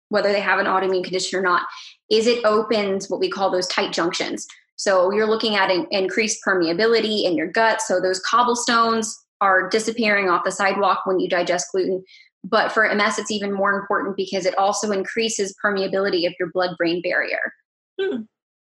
whether 0.10 0.32
they 0.32 0.42
have 0.42 0.60
an 0.60 0.66
autoimmune 0.66 1.04
condition 1.04 1.40
or 1.40 1.44
not, 1.44 1.68
is 2.10 2.28
it 2.28 2.44
opens 2.44 3.10
what 3.10 3.20
we 3.20 3.30
call 3.30 3.52
those 3.52 3.68
tight 3.68 3.94
junctions. 3.94 4.48
So 4.76 5.12
you're 5.12 5.30
looking 5.30 5.56
at 5.56 5.70
an 5.70 5.86
increased 5.92 6.40
permeability 6.46 7.24
in 7.24 7.38
your 7.38 7.48
gut. 7.48 7.82
So 7.82 8.00
those 8.00 8.22
cobblestones 8.22 9.16
are 9.42 9.70
disappearing 9.70 10.30
off 10.30 10.44
the 10.44 10.52
sidewalk 10.52 11.02
when 11.06 11.20
you 11.20 11.30
digest 11.30 11.68
gluten. 11.72 12.04
But 12.44 12.72
for 12.72 12.94
MS, 12.94 13.20
it's 13.20 13.32
even 13.32 13.54
more 13.54 13.78
important 13.78 14.16
because 14.16 14.46
it 14.46 14.58
also 14.58 14.92
increases 14.92 15.56
permeability 15.64 16.26
of 16.26 16.34
your 16.40 16.50
blood 16.54 16.76
brain 16.78 17.02
barrier. 17.02 17.54
Hmm. 18.02 18.22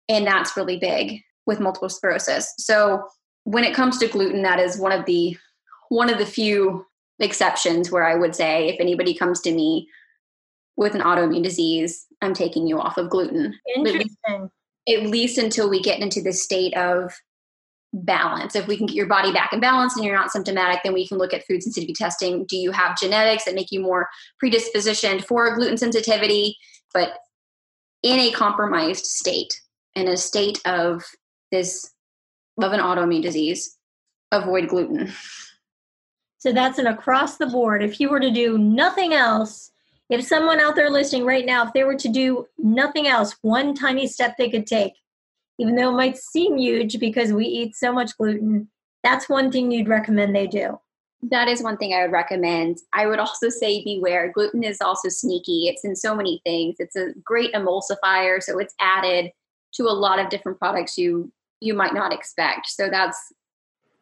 And 0.09 0.27
that's 0.27 0.57
really 0.57 0.77
big 0.77 1.21
with 1.45 1.59
multiple 1.59 1.89
sclerosis. 1.89 2.53
So 2.57 3.03
when 3.43 3.63
it 3.63 3.75
comes 3.75 3.97
to 3.99 4.07
gluten, 4.07 4.41
that 4.41 4.59
is 4.59 4.77
one 4.77 4.91
of 4.91 5.05
the 5.05 5.37
one 5.89 6.09
of 6.09 6.17
the 6.17 6.25
few 6.25 6.85
exceptions 7.19 7.91
where 7.91 8.05
I 8.05 8.15
would 8.15 8.35
say 8.35 8.67
if 8.69 8.79
anybody 8.79 9.13
comes 9.13 9.41
to 9.41 9.51
me 9.51 9.87
with 10.75 10.95
an 10.95 11.01
autoimmune 11.01 11.43
disease, 11.43 12.05
I'm 12.21 12.33
taking 12.33 12.67
you 12.67 12.79
off 12.79 12.97
of 12.97 13.09
gluten. 13.09 13.57
Interesting. 13.75 14.01
At 14.87 14.99
least, 14.99 15.03
at 15.03 15.09
least 15.09 15.37
until 15.37 15.69
we 15.69 15.81
get 15.81 15.99
into 15.99 16.21
this 16.21 16.43
state 16.43 16.75
of 16.77 17.13
balance. 17.91 18.55
If 18.55 18.67
we 18.67 18.77
can 18.77 18.85
get 18.85 18.95
your 18.95 19.07
body 19.07 19.31
back 19.31 19.51
in 19.51 19.59
balance 19.59 19.95
and 19.95 20.05
you're 20.05 20.15
not 20.15 20.31
symptomatic, 20.31 20.81
then 20.83 20.93
we 20.93 21.07
can 21.07 21.17
look 21.17 21.33
at 21.33 21.45
food 21.45 21.63
sensitivity 21.63 21.93
testing. 21.93 22.45
Do 22.45 22.55
you 22.55 22.71
have 22.71 22.97
genetics 22.97 23.45
that 23.45 23.55
make 23.55 23.71
you 23.71 23.81
more 23.81 24.07
predispositioned 24.43 25.25
for 25.25 25.55
gluten 25.55 25.77
sensitivity? 25.77 26.55
But 26.93 27.13
in 28.03 28.19
a 28.19 28.31
compromised 28.31 29.05
state, 29.05 29.59
in 29.95 30.07
a 30.07 30.17
state 30.17 30.59
of 30.65 31.03
this 31.51 31.91
of 32.61 32.73
an 32.73 32.79
autoimmune 32.79 33.21
disease, 33.21 33.77
avoid 34.31 34.67
gluten. 34.67 35.11
So 36.39 36.53
that's 36.53 36.79
an 36.79 36.87
across 36.87 37.37
the 37.37 37.47
board. 37.47 37.83
If 37.83 37.99
you 37.99 38.09
were 38.09 38.19
to 38.19 38.31
do 38.31 38.57
nothing 38.57 39.13
else, 39.13 39.71
if 40.09 40.25
someone 40.25 40.59
out 40.59 40.75
there 40.75 40.89
listening 40.89 41.25
right 41.25 41.45
now, 41.45 41.65
if 41.65 41.73
they 41.73 41.83
were 41.83 41.97
to 41.97 42.09
do 42.09 42.47
nothing 42.57 43.07
else, 43.07 43.35
one 43.41 43.75
tiny 43.75 44.07
step 44.07 44.35
they 44.37 44.49
could 44.49 44.65
take, 44.65 44.93
even 45.57 45.75
though 45.75 45.89
it 45.89 45.97
might 45.97 46.17
seem 46.17 46.57
huge 46.57 46.99
because 46.99 47.33
we 47.33 47.45
eat 47.45 47.75
so 47.75 47.91
much 47.91 48.17
gluten, 48.17 48.69
that's 49.03 49.29
one 49.29 49.51
thing 49.51 49.71
you'd 49.71 49.87
recommend 49.87 50.35
they 50.35 50.47
do. 50.47 50.79
That 51.21 51.49
is 51.49 51.61
one 51.61 51.75
thing 51.75 51.93
I 51.93 52.03
would 52.03 52.13
recommend. 52.13 52.77
I 52.93 53.05
would 53.05 53.19
also 53.19 53.49
say 53.49 53.83
beware. 53.83 54.31
Gluten 54.31 54.63
is 54.63 54.79
also 54.79 55.09
sneaky. 55.09 55.67
It's 55.67 55.83
in 55.83 55.95
so 55.95 56.15
many 56.15 56.41
things. 56.45 56.77
It's 56.79 56.95
a 56.95 57.13
great 57.23 57.53
emulsifier, 57.53 58.41
so 58.41 58.57
it's 58.57 58.73
added 58.79 59.31
to 59.73 59.83
a 59.83 59.93
lot 59.93 60.19
of 60.19 60.29
different 60.29 60.59
products 60.59 60.97
you 60.97 61.31
you 61.61 61.73
might 61.73 61.93
not 61.93 62.13
expect. 62.13 62.67
So 62.67 62.89
that's 62.89 63.33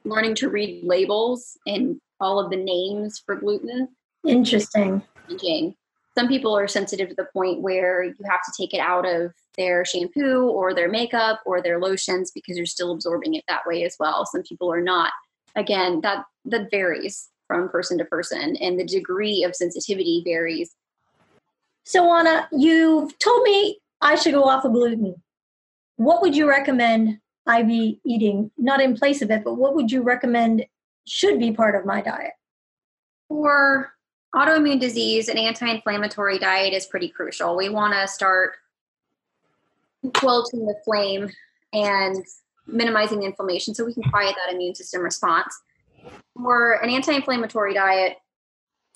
learning 0.06 0.36
to 0.36 0.50
read 0.50 0.84
labels 0.84 1.58
and 1.66 2.00
all 2.20 2.40
of 2.40 2.52
the 2.52 2.58
names 2.58 3.22
for 3.26 3.36
gluten. 3.36 3.90
Interesting. 4.26 5.02
Some 6.18 6.28
people 6.28 6.58
are 6.58 6.68
sensitive 6.68 7.10
to 7.10 7.16
the 7.16 7.28
point 7.32 7.62
where 7.62 8.04
you 8.04 8.16
have 8.30 8.42
to 8.44 8.52
take 8.58 8.74
it 8.74 8.80
out 8.80 9.08
of 9.08 9.34
their 9.56 9.86
shampoo 9.86 10.48
or 10.48 10.74
their 10.74 10.90
makeup 10.90 11.42
or 11.46 11.62
their 11.62 11.80
lotions 11.80 12.32
because 12.34 12.58
you're 12.58 12.66
still 12.66 12.92
absorbing 12.92 13.36
it 13.36 13.44
that 13.48 13.66
way 13.68 13.84
as 13.84 13.96
well. 14.00 14.26
Some 14.26 14.42
people 14.44 14.72
are 14.72 14.82
not. 14.82 15.12
Again, 15.56 16.02
that 16.02 16.26
that 16.46 16.72
varies 16.72 17.30
from 17.48 17.70
person 17.70 17.98
to 17.98 18.06
person 18.06 18.56
and 18.58 18.80
the 18.80 18.86
degree 18.86 19.44
of 19.44 19.56
sensitivity 19.56 20.22
varies. 20.26 20.76
So 21.86 22.04
Ahna, 22.04 22.48
you've 22.52 23.18
told 23.20 23.44
me 23.44 23.80
I 24.02 24.16
should 24.16 24.34
go 24.34 24.44
off 24.44 24.66
of 24.66 24.74
gluten. 24.74 25.16
What 25.98 26.22
would 26.22 26.36
you 26.36 26.48
recommend 26.48 27.20
I 27.48 27.64
be 27.64 28.00
eating, 28.06 28.52
not 28.58 28.82
in 28.82 28.96
place 28.96 29.22
of 29.22 29.32
it, 29.32 29.44
but 29.44 29.56
what 29.56 29.74
would 29.76 29.92
you 29.92 30.02
recommend 30.02 30.66
should 31.06 31.40
be 31.40 31.52
part 31.52 31.76
of 31.76 31.86
my 31.86 32.02
diet? 32.02 32.34
For 33.30 33.94
autoimmune 34.36 34.80
disease, 34.80 35.30
an 35.30 35.38
anti 35.38 35.68
inflammatory 35.68 36.40
diet 36.40 36.74
is 36.74 36.86
pretty 36.86 37.08
crucial. 37.08 37.56
We 37.56 37.70
want 37.70 37.94
to 37.94 38.08
start 38.08 38.58
quenching 40.16 40.66
the 40.66 40.76
flame 40.84 41.30
and 41.74 42.24
minimizing 42.68 43.24
inflammation 43.24 43.74
so 43.74 43.86
we 43.86 43.94
can 43.94 44.04
quiet 44.04 44.36
that 44.36 44.54
immune 44.54 44.76
system 44.76 45.02
response. 45.02 45.58
For 46.36 46.74
an 46.84 46.90
anti 46.90 47.14
inflammatory 47.14 47.74
diet, 47.74 48.18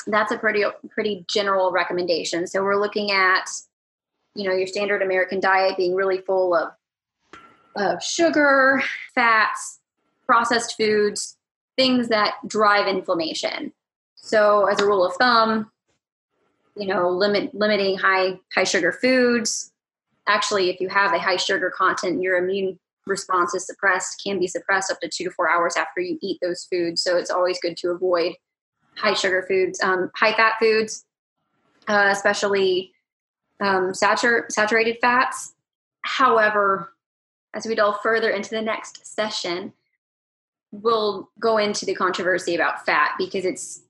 that's 0.07 0.31
a 0.31 0.37
pretty 0.37 0.63
pretty 0.89 1.25
general 1.27 1.71
recommendation. 1.71 2.47
So 2.47 2.63
we're 2.63 2.79
looking 2.79 3.11
at, 3.11 3.49
you 4.35 4.47
know, 4.47 4.55
your 4.55 4.67
standard 4.67 5.01
American 5.01 5.39
diet 5.39 5.77
being 5.77 5.95
really 5.95 6.19
full 6.19 6.53
of 6.53 6.71
of 7.75 8.03
sugar, 8.03 8.81
fats, 9.15 9.79
processed 10.25 10.75
foods, 10.77 11.37
things 11.77 12.07
that 12.09 12.35
drive 12.47 12.87
inflammation. 12.87 13.73
So, 14.15 14.67
as 14.67 14.79
a 14.79 14.85
rule 14.85 15.05
of 15.05 15.13
thumb, 15.15 15.71
you 16.75 16.87
know, 16.87 17.09
limit 17.09 17.53
limiting 17.53 17.97
high 17.97 18.39
high 18.53 18.63
sugar 18.63 18.91
foods. 18.91 19.71
Actually, 20.27 20.69
if 20.69 20.79
you 20.79 20.87
have 20.87 21.13
a 21.13 21.19
high 21.19 21.35
sugar 21.35 21.71
content, 21.75 22.21
your 22.21 22.37
immune 22.37 22.79
response 23.07 23.55
is 23.55 23.65
suppressed, 23.65 24.21
can 24.23 24.39
be 24.39 24.47
suppressed 24.47 24.91
up 24.91 24.99
to 25.01 25.09
two 25.09 25.25
to 25.25 25.31
four 25.31 25.49
hours 25.49 25.75
after 25.75 25.99
you 25.99 26.19
eat 26.21 26.37
those 26.41 26.67
foods. 26.71 27.01
So, 27.01 27.17
it's 27.17 27.31
always 27.31 27.59
good 27.59 27.77
to 27.77 27.89
avoid 27.89 28.33
high 28.97 29.13
sugar 29.13 29.43
foods, 29.47 29.81
um, 29.81 30.11
high 30.15 30.33
fat 30.33 30.53
foods, 30.59 31.05
uh, 31.87 32.09
especially 32.11 32.91
um, 33.59 33.91
satur- 33.91 34.51
saturated 34.51 34.97
fats. 35.01 35.53
However, 36.03 36.93
as 37.53 37.65
we 37.65 37.75
delve 37.75 38.01
further 38.01 38.29
into 38.29 38.49
the 38.49 38.61
next 38.61 39.05
session, 39.05 39.73
we'll 40.71 41.29
go 41.39 41.57
into 41.57 41.85
the 41.85 41.95
controversy 41.95 42.55
about 42.55 42.85
fat 42.85 43.11
because 43.17 43.45
it's 43.45 43.81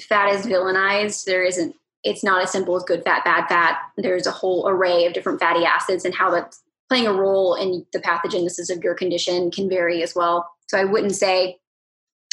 fat 0.00 0.34
is 0.34 0.46
villainized. 0.46 1.24
There 1.24 1.42
isn't 1.42 1.74
it's 2.02 2.22
not 2.22 2.42
as 2.42 2.52
simple 2.52 2.76
as 2.76 2.84
good 2.84 3.02
fat, 3.02 3.24
bad 3.24 3.48
fat. 3.48 3.78
There's 3.96 4.26
a 4.26 4.30
whole 4.30 4.68
array 4.68 5.06
of 5.06 5.14
different 5.14 5.40
fatty 5.40 5.64
acids 5.64 6.04
and 6.04 6.14
how 6.14 6.30
that's 6.30 6.62
playing 6.90 7.06
a 7.06 7.14
role 7.14 7.54
in 7.54 7.86
the 7.94 7.98
pathogenesis 7.98 8.70
of 8.70 8.84
your 8.84 8.94
condition 8.94 9.50
can 9.50 9.70
vary 9.70 10.02
as 10.02 10.14
well. 10.14 10.46
So 10.66 10.78
I 10.78 10.84
wouldn't 10.84 11.14
say 11.14 11.58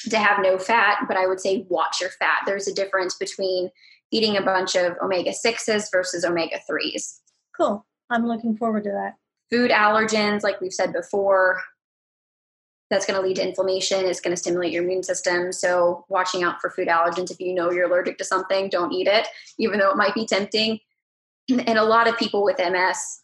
to 0.09 0.17
have 0.17 0.43
no 0.43 0.57
fat, 0.57 1.05
but 1.07 1.15
I 1.15 1.25
would 1.25 1.39
say 1.39 1.65
watch 1.69 2.01
your 2.01 2.09
fat. 2.09 2.41
There's 2.45 2.67
a 2.67 2.73
difference 2.73 3.15
between 3.15 3.69
eating 4.11 4.35
a 4.35 4.41
bunch 4.41 4.75
of 4.75 4.97
omega 5.01 5.31
6s 5.31 5.89
versus 5.89 6.25
omega 6.25 6.57
3s. 6.69 7.19
Cool. 7.55 7.85
I'm 8.09 8.27
looking 8.27 8.57
forward 8.57 8.83
to 8.83 8.91
that 8.91 9.15
food 9.51 9.71
allergens, 9.71 10.43
like 10.43 10.61
we've 10.61 10.73
said 10.73 10.93
before, 10.93 11.61
that's 12.91 13.05
going 13.05 13.19
to 13.19 13.25
lead 13.25 13.37
to 13.37 13.47
inflammation. 13.47 14.05
It's 14.05 14.19
going 14.19 14.35
to 14.35 14.39
stimulate 14.39 14.71
your 14.71 14.83
immune 14.83 15.03
system. 15.03 15.51
So, 15.51 16.05
watching 16.09 16.43
out 16.43 16.59
for 16.59 16.69
food 16.69 16.87
allergens. 16.87 17.31
If 17.31 17.39
you 17.39 17.53
know 17.53 17.71
you're 17.71 17.85
allergic 17.85 18.17
to 18.19 18.25
something, 18.25 18.69
don't 18.69 18.91
eat 18.91 19.07
it, 19.07 19.27
even 19.57 19.79
though 19.79 19.89
it 19.89 19.97
might 19.97 20.13
be 20.13 20.25
tempting. 20.25 20.79
And 21.49 21.77
a 21.77 21.83
lot 21.83 22.07
of 22.07 22.17
people 22.17 22.43
with 22.43 22.59
MS, 22.59 23.21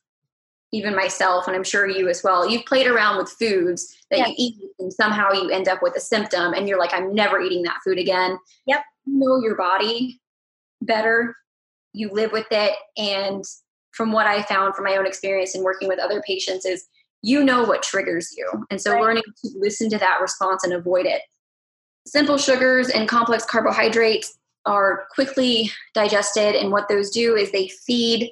even 0.72 0.96
myself, 0.96 1.48
and 1.48 1.56
I'm 1.56 1.64
sure 1.64 1.88
you 1.88 2.10
as 2.10 2.24
well, 2.24 2.50
you've 2.50 2.66
played 2.66 2.88
around 2.88 3.18
with 3.18 3.30
foods 3.30 3.96
that 4.10 4.28
you 4.28 4.34
eat, 4.38 4.56
and 4.80 4.92
somehow 4.92 5.32
you 5.34 5.50
end 5.50 5.68
up 5.68 5.82
with 5.82 5.96
a 5.96 6.02
symptom, 6.02 6.54
and 6.54 6.68
you're 6.68 6.80
like, 6.80 6.94
I'm 6.94 7.14
never 7.14 7.40
eating 7.40 7.64
that 7.64 7.80
food 7.84 8.00
again. 8.00 8.38
Yep. 8.66 8.84
You 9.06 9.20
know 9.20 9.42
your 9.42 9.56
body 9.56 10.20
better. 10.82 11.36
You 11.94 12.10
live 12.10 12.32
with 12.32 12.48
it, 12.52 12.74
and 12.98 13.44
from 13.98 14.12
what 14.12 14.28
I 14.28 14.44
found 14.44 14.76
from 14.76 14.86
my 14.86 14.96
own 14.96 15.08
experience 15.08 15.56
in 15.56 15.64
working 15.64 15.88
with 15.88 16.00
other 16.00 16.22
patients 16.22 16.66
is 16.66 16.86
you 17.24 17.44
know 17.44 17.64
what 17.64 17.82
triggers 17.82 18.34
you. 18.38 18.48
And 18.70 18.80
so 18.80 18.94
right. 18.94 19.02
learning 19.02 19.24
to 19.24 19.50
listen 19.56 19.90
to 19.90 19.98
that 19.98 20.20
response 20.22 20.64
and 20.64 20.72
avoid 20.72 21.08
it. 21.08 21.24
Simple 22.06 22.38
sugars 22.38 22.90
and 22.90 23.10
complex 23.10 23.44
carbohydrates 23.44 24.38
are 24.66 25.08
quickly 25.14 25.72
digested, 25.94 26.56
and 26.56 26.72
what 26.72 26.88
those 26.88 27.10
do 27.10 27.36
is 27.36 27.52
they 27.52 27.70
feed 27.70 28.32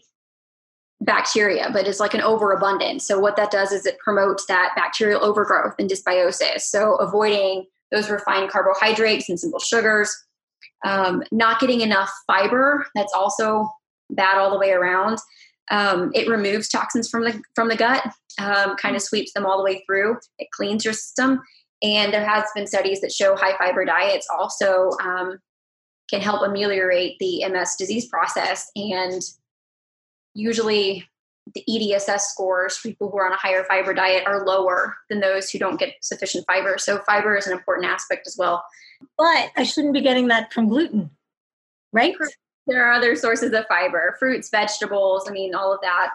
bacteria, 1.02 1.70
but 1.74 1.88
it's 1.88 2.00
like 2.00 2.14
an 2.14 2.22
overabundance. 2.22 3.06
So, 3.06 3.20
what 3.20 3.36
that 3.38 3.52
does 3.52 3.72
is 3.72 3.86
it 3.86 4.00
promotes 4.00 4.46
that 4.46 4.74
bacterial 4.76 5.24
overgrowth 5.24 5.76
and 5.80 5.90
dysbiosis. 5.90 6.62
So, 6.62 6.96
avoiding 6.96 7.66
those 7.92 8.10
refined 8.10 8.50
carbohydrates 8.50 9.30
and 9.30 9.40
simple 9.40 9.60
sugars, 9.60 10.16
um, 10.86 11.24
not 11.32 11.60
getting 11.60 11.82
enough 11.82 12.12
fiber, 12.28 12.88
that's 12.96 13.14
also 13.14 13.70
bad 14.10 14.38
all 14.38 14.52
the 14.52 14.60
way 14.60 14.72
around. 14.72 15.20
Um, 15.72 16.12
it 16.14 16.28
removes 16.28 16.70
toxins 16.70 17.10
from 17.10 17.24
the 17.24 17.42
from 17.56 17.70
the 17.70 17.76
gut, 17.76 18.06
um, 18.40 18.76
kind 18.76 18.96
of 18.96 19.02
sweeps 19.02 19.34
them 19.34 19.46
all 19.46 19.58
the 19.58 19.64
way 19.64 19.84
through. 19.86 20.18
It 20.38 20.50
cleans 20.52 20.86
your 20.86 20.94
system, 20.94 21.42
and 21.82 22.14
there 22.14 22.26
has 22.26 22.46
been 22.56 22.68
studies 22.68 23.02
that 23.02 23.12
show 23.12 23.36
high 23.36 23.58
fiber 23.58 23.86
diets 23.86 24.28
also 24.32 24.92
um, 25.04 25.40
can 26.10 26.22
help 26.22 26.42
ameliorate 26.48 27.18
the 27.20 27.48
MS 27.50 27.76
disease 27.78 28.08
process. 28.08 28.70
And 28.76 29.22
usually, 30.34 31.08
the 31.54 31.64
EDSS 31.70 32.22
scores 32.22 32.78
for 32.78 32.90
people 32.90 33.10
who 33.10 33.18
are 33.18 33.26
on 33.28 33.34
a 33.34 33.38
higher 33.38 33.64
fiber 33.66 33.94
diet 33.94 34.24
are 34.26 34.46
lower 34.46 34.96
than 35.10 35.20
those 35.20 35.50
who 35.50 35.60
don't 35.60 35.80
get 35.80 35.94
sufficient 36.02 36.46
fiber. 36.48 36.78
So 36.78 37.00
fiber 37.06 37.36
is 37.36 37.48
an 37.48 37.54
important 37.54 37.88
aspect 37.88 38.28
as 38.28 38.36
well. 38.38 38.64
But 39.18 39.52
I 39.56 39.64
shouldn't 39.64 39.94
be 39.94 40.02
getting 40.02 40.28
that 40.30 40.52
from 40.54 40.68
gluten, 40.68 41.12
right? 41.92 42.16
There 42.68 42.86
are 42.86 42.94
other 42.94 43.16
sources 43.16 43.54
of 43.54 43.66
fiber 43.68 44.16
fruits 44.20 44.50
vegetables 44.50 45.26
i 45.28 45.32
mean 45.32 45.56
all 45.56 45.74
of 45.74 45.80
that. 45.82 46.12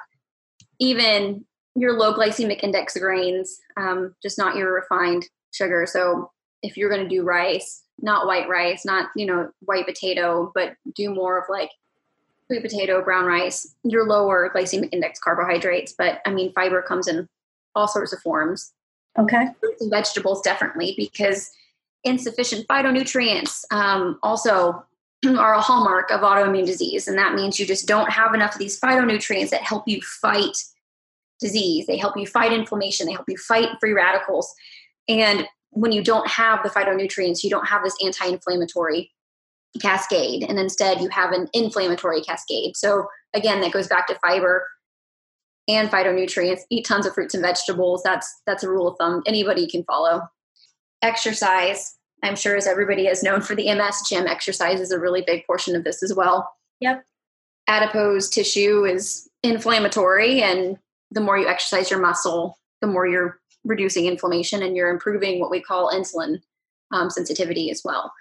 Even 0.79 1.45
your 1.75 1.99
low 1.99 2.15
glycemic 2.15 2.63
index 2.63 2.97
grains 2.97 3.61
um, 3.77 4.15
just 4.23 4.39
not 4.39 4.57
your 4.57 4.73
refined 4.73 5.25
sugar. 5.53 5.87
So 5.87 6.31
if 6.63 6.77
you're 6.77 6.91
going 6.91 7.03
to 7.03 7.09
do 7.09 7.23
rice 7.23 7.83
not 8.03 8.27
white 8.27 8.49
rice 8.49 8.85
not 8.85 9.11
you 9.15 9.27
know 9.27 9.51
white 9.61 9.87
potato 9.87 10.51
but 10.55 10.75
do 10.95 11.13
more 11.15 11.39
of 11.39 11.45
like 11.51 11.71
sweet 12.47 12.63
potato 12.63 13.03
brown 13.05 13.27
rice 13.27 13.75
your 13.85 14.07
lower 14.07 14.51
glycemic 14.55 14.89
index 14.93 15.19
carbohydrates. 15.19 15.95
But 15.97 16.21
i 16.27 16.31
mean 16.31 16.53
fiber 16.53 16.83
comes 16.83 17.09
in 17.09 17.29
all 17.75 17.89
sorts 17.89 18.13
of 18.13 18.21
forms. 18.21 18.73
Okay. 19.19 19.49
Fruits 19.61 19.83
and 19.83 19.91
vegetables 19.91 20.41
definitely 20.43 20.95
because 20.97 21.51
insufficient 22.05 22.67
phytonutrients 22.69 23.65
um, 23.71 24.19
also 24.23 24.85
are 25.27 25.55
a 25.55 25.61
hallmark 25.61 26.11
of 26.11 26.21
autoimmune 26.21 26.67
disease. 26.67 27.09
And 27.09 27.19
that 27.19 27.35
means 27.35 27.59
you 27.59 27.67
just 27.67 27.87
don't 27.87 28.11
have 28.11 28.35
enough 28.35 28.55
of 28.55 28.59
these 28.59 28.81
phytonutrients 28.81 29.51
that 29.51 29.63
help 29.63 29.85
you 29.87 30.01
fight 30.03 30.57
disease. 31.41 31.87
They 31.87 31.97
help 31.97 32.17
you 32.17 32.27
fight 32.27 32.53
inflammation. 32.53 33.07
They 33.07 33.13
help 33.13 33.29
you 33.29 33.37
fight 33.37 33.69
free 33.81 33.93
radicals. 33.93 34.53
And 35.09 35.47
when 35.71 35.93
you 35.93 36.03
don't 36.03 36.29
have 36.29 36.63
the 36.63 36.69
phytonutrients, 36.69 37.43
you 37.43 37.51
don't 37.51 37.67
have 37.67 37.83
this 37.83 37.97
anti 38.05 38.27
inflammatory 38.27 39.11
cascade. 39.81 40.45
And 40.49 40.59
instead, 40.59 41.01
you 41.01 41.09
have 41.11 41.33
an 41.33 41.49
inflammatory 41.53 42.23
cascade. 42.23 42.77
So, 42.77 43.07
again, 43.35 43.61
that 43.61 43.73
goes 43.73 43.87
back 43.87 44.07
to 44.09 44.19
fiber 44.19 44.67
and 45.69 45.89
phytonutrients. 45.91 46.61
Eat 46.71 46.87
tons 46.87 47.07
of 47.07 47.15
fruits 47.15 47.35
and 47.35 47.43
vegetables. 47.43 48.03
That's, 48.03 48.43
that's 48.47 48.65
a 48.65 48.69
rule 48.69 48.89
of 48.89 48.97
thumb 48.99 49.23
anybody 49.27 49.69
can 49.69 49.85
follow. 49.85 50.23
Exercise 51.03 51.97
I'm 52.23 52.37
sure 52.37 52.57
as 52.57 52.67
everybody 52.67 53.07
has 53.07 53.23
known 53.23 53.41
for 53.41 53.55
the 53.55 53.73
MS, 53.75 54.03
gym 54.09 54.27
exercise 54.27 54.81
is 54.81 54.93
a 54.93 54.99
really 54.99 55.23
big 55.27 55.47
portion 55.47 55.75
of 55.75 55.85
this 55.85 56.03
as 56.03 56.15
well. 56.15 56.53
Yep. 56.81 57.05
Adipose 57.69 58.29
tissue 58.29 58.85
is 58.85 59.29
inflammatory, 59.43 60.43
and 60.43 60.77
the 61.11 61.21
more 61.21 61.39
you 61.39 61.49
exercise 61.49 61.91
your 61.91 62.01
muscle, 62.01 62.59
the 62.81 62.87
more 62.87 63.07
you're 63.07 63.41
reducing 63.65 64.07
inflammation 64.07 64.63
and 64.63 64.77
you're 64.77 64.91
improving 64.91 65.39
what 65.41 65.51
we 65.51 65.61
call 65.61 65.93
insulin 65.93 66.41
um, 66.93 67.11
sensitivity 67.11 67.71
as 67.71 67.83
well. 67.85 68.13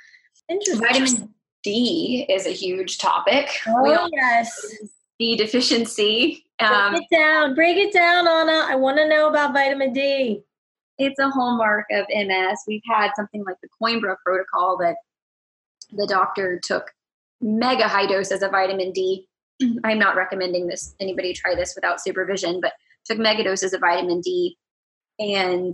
Interesting. 0.49 0.87
Vitamin 0.87 1.33
D 1.63 2.25
is 2.29 2.45
a 2.45 2.51
huge 2.51 2.97
topic. 2.97 3.49
Oh, 3.67 4.09
yes. 4.13 4.77
D 5.19 5.35
deficiency. 5.35 6.45
Um, 6.59 6.91
break 6.91 7.03
it 7.03 7.15
down. 7.15 7.55
Break 7.55 7.77
it 7.77 7.93
down, 7.93 8.25
Ahna. 8.25 8.65
I 8.65 8.75
want 8.75 8.97
to 8.97 9.07
know 9.07 9.29
about 9.29 9.53
vitamin 9.53 9.93
D 9.93 10.43
it's 10.99 11.17
a 11.17 11.29
hallmark 11.29 11.85
of 11.91 12.05
MS. 12.09 12.59
We've 12.67 12.83
had 12.87 13.11
something 13.15 13.43
like 13.45 13.55
the 13.61 13.69
Coimbra 13.81 14.17
protocol 14.23 14.77
that 14.77 14.97
the 15.91 16.05
doctor 16.05 16.59
took 16.61 16.91
mega 17.41 17.87
high 17.87 18.05
doses 18.05 18.43
of 18.43 18.51
vitamin 18.51 18.91
D. 18.91 19.25
I'm 19.83 19.97
not 19.97 20.15
recommending 20.15 20.67
this 20.67 20.95
anybody 20.99 21.33
try 21.33 21.55
this 21.55 21.73
without 21.73 22.01
supervision, 22.01 22.59
but 22.61 22.73
took 23.05 23.17
mega 23.17 23.43
doses 23.43 23.73
of 23.73 23.79
vitamin 23.79 24.21
D 24.21 24.57
and 25.19 25.73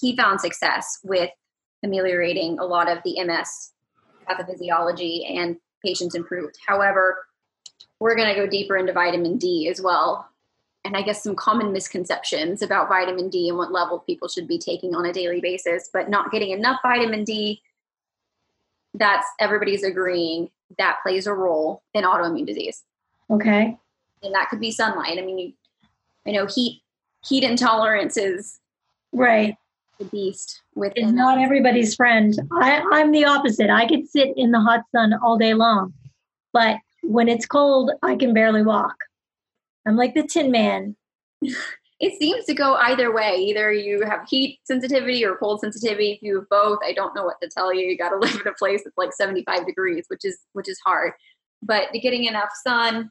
he 0.00 0.16
found 0.16 0.40
success 0.40 0.98
with 1.02 1.30
ameliorating 1.84 2.58
a 2.58 2.64
lot 2.64 2.88
of 2.88 2.98
the 3.04 3.22
MS 3.24 3.72
pathophysiology 4.28 5.36
and 5.36 5.56
patients 5.84 6.14
improved. 6.14 6.56
However, 6.66 7.18
we're 7.98 8.16
going 8.16 8.28
to 8.28 8.40
go 8.40 8.46
deeper 8.46 8.76
into 8.76 8.92
vitamin 8.92 9.36
D 9.36 9.68
as 9.68 9.80
well. 9.80 10.28
And 10.84 10.96
I 10.96 11.02
guess 11.02 11.22
some 11.22 11.36
common 11.36 11.72
misconceptions 11.72 12.62
about 12.62 12.88
vitamin 12.88 13.28
D 13.28 13.48
and 13.48 13.58
what 13.58 13.72
level 13.72 13.98
people 14.00 14.28
should 14.28 14.48
be 14.48 14.58
taking 14.58 14.94
on 14.94 15.06
a 15.06 15.12
daily 15.12 15.40
basis, 15.40 15.90
but 15.92 16.08
not 16.08 16.32
getting 16.32 16.50
enough 16.50 16.80
vitamin 16.82 17.24
D, 17.24 17.60
that's 18.94 19.26
everybody's 19.38 19.84
agreeing 19.84 20.50
that 20.78 20.98
plays 21.02 21.26
a 21.26 21.34
role 21.34 21.82
in 21.94 22.04
autoimmune 22.04 22.46
disease. 22.46 22.82
Okay. 23.30 23.76
And 24.22 24.34
that 24.34 24.48
could 24.48 24.60
be 24.60 24.70
sunlight. 24.70 25.18
I 25.18 25.22
mean, 25.22 25.38
you, 25.38 25.52
I 26.26 26.32
know 26.32 26.46
heat 26.46 26.82
heat 27.26 27.44
intolerance 27.44 28.16
is 28.16 28.58
right 29.12 29.54
the 29.98 30.06
beast 30.06 30.62
with 30.74 30.92
it's 30.96 31.12
not 31.12 31.38
everybody's 31.38 31.94
friend. 31.94 32.34
I, 32.52 32.82
I'm 32.92 33.12
the 33.12 33.26
opposite. 33.26 33.70
I 33.70 33.86
could 33.86 34.08
sit 34.08 34.28
in 34.36 34.50
the 34.50 34.60
hot 34.60 34.84
sun 34.92 35.12
all 35.22 35.36
day 35.36 35.54
long, 35.54 35.92
but 36.52 36.78
when 37.02 37.28
it's 37.28 37.46
cold, 37.46 37.90
I 38.02 38.16
can 38.16 38.32
barely 38.32 38.62
walk. 38.62 38.96
I'm 39.86 39.96
like 39.96 40.14
the 40.14 40.26
Tin 40.26 40.50
Man. 40.50 40.96
it 42.00 42.18
seems 42.18 42.44
to 42.46 42.54
go 42.54 42.74
either 42.74 43.12
way. 43.14 43.36
Either 43.36 43.72
you 43.72 44.02
have 44.04 44.28
heat 44.28 44.60
sensitivity 44.64 45.24
or 45.24 45.36
cold 45.36 45.60
sensitivity. 45.60 46.12
If 46.12 46.22
you 46.22 46.36
have 46.36 46.48
both, 46.48 46.78
I 46.84 46.92
don't 46.92 47.14
know 47.14 47.24
what 47.24 47.40
to 47.42 47.48
tell 47.48 47.72
you. 47.72 47.86
You 47.86 47.98
got 47.98 48.10
to 48.10 48.16
live 48.20 48.34
in 48.34 48.46
a 48.46 48.54
place 48.54 48.82
that's 48.84 48.96
like 48.96 49.12
75 49.12 49.66
degrees, 49.66 50.04
which 50.08 50.24
is 50.24 50.38
which 50.52 50.68
is 50.68 50.78
hard. 50.84 51.12
But 51.62 51.92
getting 51.92 52.24
enough 52.24 52.50
sun 52.64 53.10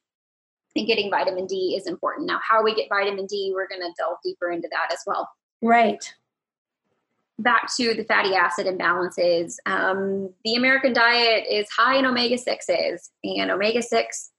and 0.76 0.88
getting 0.88 1.10
vitamin 1.10 1.46
D 1.46 1.76
is 1.78 1.88
important. 1.88 2.28
Now, 2.28 2.40
how 2.48 2.64
we 2.64 2.74
get 2.74 2.90
vitamin 2.90 3.26
D, 3.28 3.52
we're 3.54 3.68
going 3.68 3.82
to 3.82 3.94
delve 3.98 4.18
deeper 4.24 4.52
into 4.52 4.68
that 4.72 4.92
as 4.92 5.00
well. 5.06 5.30
Right. 5.62 6.14
Back 7.38 7.70
to 7.78 7.94
the 7.94 8.04
fatty 8.04 8.36
acid 8.36 8.68
imbalances. 8.68 9.56
Um, 9.66 10.34
the 10.44 10.56
American 10.56 10.94
diet 10.94 11.46
is 11.50 11.68
high 11.70 11.98
in 11.98 12.06
omega 12.06 12.36
6s, 12.36 13.10
and 13.24 13.52
omega 13.52 13.82
6 13.82 14.32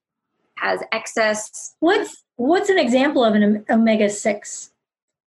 has 0.60 0.80
excess. 0.92 1.74
What's 1.80 2.24
what's 2.36 2.70
an 2.70 2.78
example 2.78 3.24
of 3.24 3.34
an 3.34 3.64
omega 3.70 4.08
six 4.10 4.70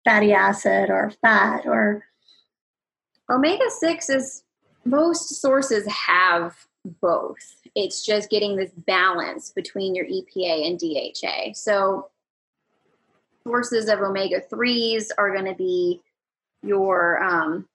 fatty 0.03 0.33
acid 0.33 0.89
or 0.89 1.11
fat 1.21 1.65
or? 1.65 2.05
Omega 3.29 3.69
six 3.69 4.09
is 4.09 4.43
most 4.83 5.41
sources 5.41 5.87
have 5.87 6.55
both. 7.01 7.37
It's 7.75 8.03
just 8.05 8.29
getting 8.29 8.55
this 8.55 8.71
balance 8.75 9.51
between 9.51 9.95
your 9.95 10.05
EPA 10.05 10.67
and 10.67 10.79
DHA. 10.79 11.53
So 11.53 12.09
sources 13.43 13.89
of 13.89 13.99
omega 13.99 14.41
threes 14.41 15.11
are 15.17 15.31
going 15.33 15.45
to 15.45 15.55
be 15.55 16.01
your 16.63 17.23
um, 17.23 17.67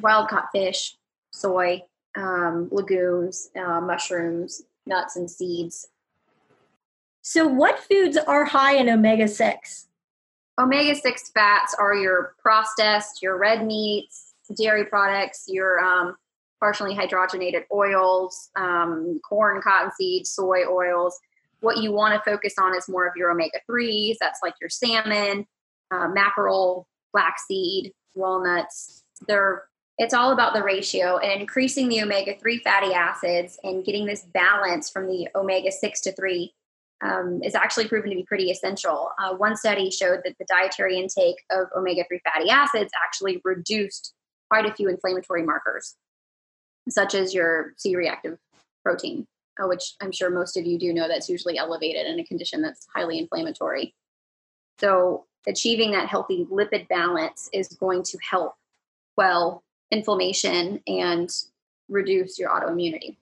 wild 0.00 0.28
caught 0.28 0.50
fish, 0.52 0.96
soy, 1.30 1.82
um, 2.16 2.68
legumes, 2.70 3.50
uh, 3.56 3.80
mushrooms, 3.80 4.62
nuts, 4.86 5.16
and 5.16 5.30
seeds. 5.30 5.88
So, 7.28 7.44
what 7.44 7.80
foods 7.80 8.16
are 8.16 8.44
high 8.44 8.76
in 8.76 8.88
omega 8.88 9.26
6? 9.26 9.88
Omega 10.60 10.94
6 10.94 11.30
fats 11.30 11.74
are 11.76 11.92
your 11.92 12.36
processed, 12.38 13.20
your 13.20 13.36
red 13.36 13.66
meats, 13.66 14.34
dairy 14.56 14.84
products, 14.84 15.46
your 15.48 15.84
um, 15.84 16.16
partially 16.60 16.94
hydrogenated 16.94 17.64
oils, 17.72 18.50
um, 18.54 19.18
corn, 19.28 19.60
cottonseed, 19.60 20.24
soy 20.24 20.68
oils. 20.70 21.18
What 21.62 21.78
you 21.78 21.90
want 21.90 22.14
to 22.14 22.30
focus 22.30 22.54
on 22.60 22.76
is 22.76 22.88
more 22.88 23.08
of 23.08 23.16
your 23.16 23.32
omega 23.32 23.58
3s. 23.68 24.18
That's 24.20 24.38
like 24.40 24.54
your 24.60 24.70
salmon, 24.70 25.48
uh, 25.90 26.06
mackerel, 26.06 26.86
flaxseed, 27.10 27.92
walnuts. 28.14 29.02
They're 29.26 29.64
it's 29.98 30.14
all 30.14 30.30
about 30.30 30.54
the 30.54 30.62
ratio 30.62 31.16
and 31.18 31.40
increasing 31.40 31.88
the 31.88 32.02
omega 32.02 32.38
3 32.38 32.58
fatty 32.58 32.94
acids 32.94 33.58
and 33.64 33.84
getting 33.84 34.06
this 34.06 34.26
balance 34.32 34.90
from 34.90 35.08
the 35.08 35.26
omega 35.34 35.72
6 35.72 36.00
to 36.02 36.12
3 36.12 36.52
um, 37.02 37.40
is 37.42 37.54
actually 37.54 37.88
proven 37.88 38.10
to 38.10 38.16
be 38.16 38.24
pretty 38.24 38.50
essential. 38.50 39.10
Uh, 39.18 39.34
one 39.34 39.56
study 39.56 39.90
showed 39.90 40.20
that 40.24 40.36
the 40.38 40.46
dietary 40.48 40.98
intake 40.98 41.36
of 41.50 41.68
omega 41.76 42.04
3 42.08 42.20
fatty 42.24 42.50
acids 42.50 42.90
actually 43.04 43.40
reduced 43.44 44.14
quite 44.50 44.66
a 44.66 44.72
few 44.72 44.88
inflammatory 44.88 45.42
markers, 45.42 45.96
such 46.88 47.14
as 47.14 47.34
your 47.34 47.74
C 47.76 47.96
reactive 47.96 48.38
protein, 48.84 49.26
uh, 49.60 49.66
which 49.66 49.94
I'm 50.00 50.12
sure 50.12 50.30
most 50.30 50.56
of 50.56 50.64
you 50.64 50.78
do 50.78 50.92
know 50.92 51.08
that's 51.08 51.28
usually 51.28 51.58
elevated 51.58 52.06
in 52.06 52.18
a 52.18 52.24
condition 52.24 52.62
that's 52.62 52.86
highly 52.94 53.18
inflammatory. 53.18 53.94
So, 54.78 55.26
achieving 55.46 55.92
that 55.92 56.08
healthy 56.08 56.46
lipid 56.50 56.88
balance 56.88 57.48
is 57.52 57.68
going 57.68 58.02
to 58.04 58.18
help 58.30 58.54
well 59.16 59.62
inflammation 59.90 60.80
and 60.86 61.30
reduce 61.88 62.38
your 62.38 62.50
autoimmunity. 62.50 63.16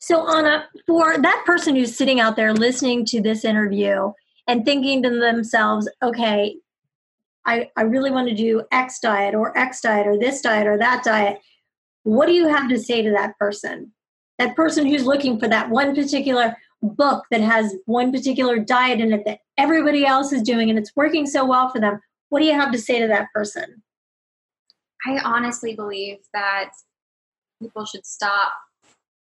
So, 0.00 0.24
Ahna, 0.26 0.64
for 0.86 1.18
that 1.18 1.42
person 1.44 1.74
who's 1.74 1.96
sitting 1.96 2.20
out 2.20 2.36
there 2.36 2.52
listening 2.52 3.04
to 3.06 3.20
this 3.20 3.44
interview 3.44 4.12
and 4.46 4.64
thinking 4.64 5.02
to 5.02 5.10
themselves, 5.10 5.88
okay, 6.02 6.56
I, 7.44 7.70
I 7.76 7.82
really 7.82 8.10
want 8.10 8.28
to 8.28 8.34
do 8.34 8.62
X 8.70 9.00
diet 9.00 9.34
or 9.34 9.56
X 9.56 9.80
diet 9.80 10.06
or 10.06 10.18
this 10.18 10.40
diet 10.40 10.66
or 10.66 10.78
that 10.78 11.02
diet, 11.02 11.40
what 12.04 12.26
do 12.26 12.32
you 12.32 12.46
have 12.46 12.68
to 12.68 12.78
say 12.78 13.02
to 13.02 13.10
that 13.10 13.36
person? 13.38 13.92
That 14.38 14.54
person 14.54 14.86
who's 14.86 15.04
looking 15.04 15.40
for 15.40 15.48
that 15.48 15.68
one 15.68 15.94
particular 15.94 16.56
book 16.80 17.24
that 17.30 17.40
has 17.40 17.74
one 17.86 18.12
particular 18.12 18.58
diet 18.58 19.00
in 19.00 19.12
it 19.12 19.24
that 19.26 19.40
everybody 19.56 20.06
else 20.06 20.32
is 20.32 20.42
doing 20.42 20.70
and 20.70 20.78
it's 20.78 20.92
working 20.94 21.26
so 21.26 21.44
well 21.44 21.70
for 21.70 21.80
them. 21.80 21.98
What 22.28 22.40
do 22.40 22.46
you 22.46 22.52
have 22.52 22.70
to 22.70 22.78
say 22.78 23.00
to 23.00 23.08
that 23.08 23.26
person? 23.34 23.82
I 25.06 25.18
honestly 25.24 25.74
believe 25.74 26.18
that 26.34 26.70
people 27.60 27.84
should 27.84 28.06
stop 28.06 28.52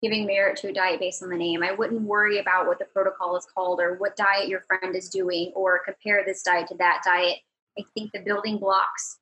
giving 0.02 0.26
merit 0.26 0.58
to 0.58 0.70
a 0.70 0.74
diet 0.74 1.00
based 1.00 1.22
on 1.22 1.30
the 1.30 1.38
name. 1.38 1.64
I 1.64 1.72
wouldn't 1.72 2.02
worry 2.02 2.40
about 2.40 2.68
what 2.68 2.80
the 2.80 2.86
protocol 2.86 3.38
is 3.38 3.46
called 3.46 3.80
or 3.80 3.96
what 3.96 4.16
diet 4.16 4.48
your 4.48 4.62
friend 4.62 4.96
is 4.96 5.10
doing 5.10 5.52
or 5.56 5.82
compare 5.86 6.24
this 6.26 6.42
diet 6.42 6.68
to 6.70 6.76
that 6.78 7.02
diet. 7.06 7.38
I 7.78 7.84
think 7.94 8.12
the 8.12 8.20
building 8.20 8.58
blocks 8.58 9.20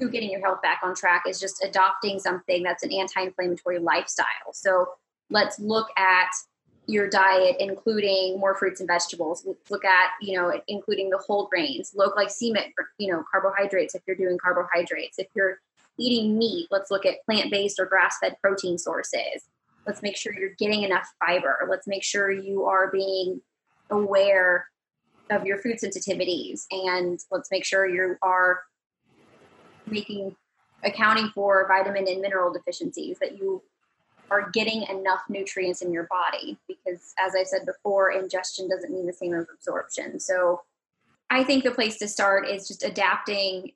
to 0.00 0.08
getting 0.08 0.30
your 0.30 0.40
health 0.40 0.60
back 0.62 0.80
on 0.82 0.94
track 0.94 1.24
is 1.28 1.38
just 1.38 1.64
adopting 1.64 2.18
something 2.18 2.62
that's 2.62 2.82
an 2.82 2.92
anti 2.92 3.22
inflammatory 3.22 3.78
lifestyle. 3.78 4.52
So 4.52 4.94
let's 5.30 5.58
look 5.60 5.88
at 5.96 6.30
your 6.86 7.08
diet 7.08 7.56
including 7.60 8.38
more 8.38 8.54
fruits 8.54 8.80
and 8.80 8.86
vegetables 8.86 9.46
look 9.70 9.84
at 9.86 10.10
you 10.20 10.36
know 10.36 10.60
including 10.68 11.08
the 11.08 11.16
whole 11.16 11.46
grains 11.46 11.92
low 11.96 12.10
glycemic 12.10 12.72
you 12.98 13.10
know 13.10 13.24
carbohydrates 13.30 13.94
if 13.94 14.02
you're 14.06 14.16
doing 14.16 14.36
carbohydrates 14.36 15.18
if 15.18 15.26
you're 15.34 15.60
eating 15.98 16.36
meat 16.36 16.66
let's 16.70 16.90
look 16.90 17.06
at 17.06 17.24
plant-based 17.24 17.80
or 17.80 17.86
grass-fed 17.86 18.36
protein 18.42 18.76
sources 18.76 19.44
let's 19.86 20.02
make 20.02 20.16
sure 20.16 20.32
you're 20.32 20.54
getting 20.58 20.82
enough 20.82 21.08
fiber. 21.24 21.66
Let's 21.68 21.86
make 21.86 22.02
sure 22.02 22.30
you 22.30 22.64
are 22.64 22.90
being 22.90 23.40
aware 23.90 24.66
of 25.30 25.46
your 25.46 25.58
food 25.58 25.76
sensitivities 25.82 26.64
and 26.70 27.20
let's 27.30 27.50
make 27.50 27.64
sure 27.64 27.86
you 27.86 28.16
are 28.22 28.60
making 29.86 30.34
accounting 30.82 31.28
for 31.34 31.66
vitamin 31.66 32.06
and 32.08 32.20
mineral 32.20 32.52
deficiencies 32.52 33.18
that 33.20 33.38
you 33.38 33.62
are 34.30 34.50
getting 34.50 34.82
enough 34.84 35.20
nutrients 35.28 35.82
in 35.82 35.92
your 35.92 36.08
body 36.10 36.58
because 36.68 37.12
as 37.18 37.34
i 37.34 37.42
said 37.42 37.64
before 37.66 38.10
ingestion 38.10 38.68
doesn't 38.68 38.92
mean 38.92 39.06
the 39.06 39.12
same 39.12 39.34
as 39.34 39.46
absorption. 39.52 40.18
So 40.20 40.62
i 41.30 41.42
think 41.42 41.64
the 41.64 41.70
place 41.70 41.98
to 41.98 42.08
start 42.08 42.48
is 42.48 42.68
just 42.68 42.84
adapting 42.84 43.72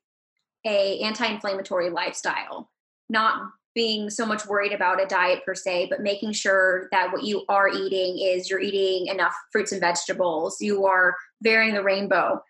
a 0.67 0.99
anti-inflammatory 1.01 1.91
lifestyle 1.91 2.71
not 3.09 3.51
being 3.79 4.11
so 4.11 4.27
much 4.27 4.45
worried 4.45 4.73
about 4.73 5.01
a 5.01 5.07
diet 5.07 5.45
per 5.47 5.55
se, 5.55 5.87
but 5.89 6.01
making 6.01 6.33
sure 6.33 6.89
that 6.91 7.13
what 7.13 7.23
you 7.23 7.45
are 7.49 7.69
eating 7.69 8.19
is 8.19 8.51
you're 8.51 8.59
eating 8.59 9.07
enough 9.07 9.33
fruits 9.53 9.71
and 9.71 9.81
vegetables. 9.81 10.57
You 10.61 10.85
are 10.85 11.15
varying 11.43 11.75
the 11.75 11.85
rainbow 11.85 12.41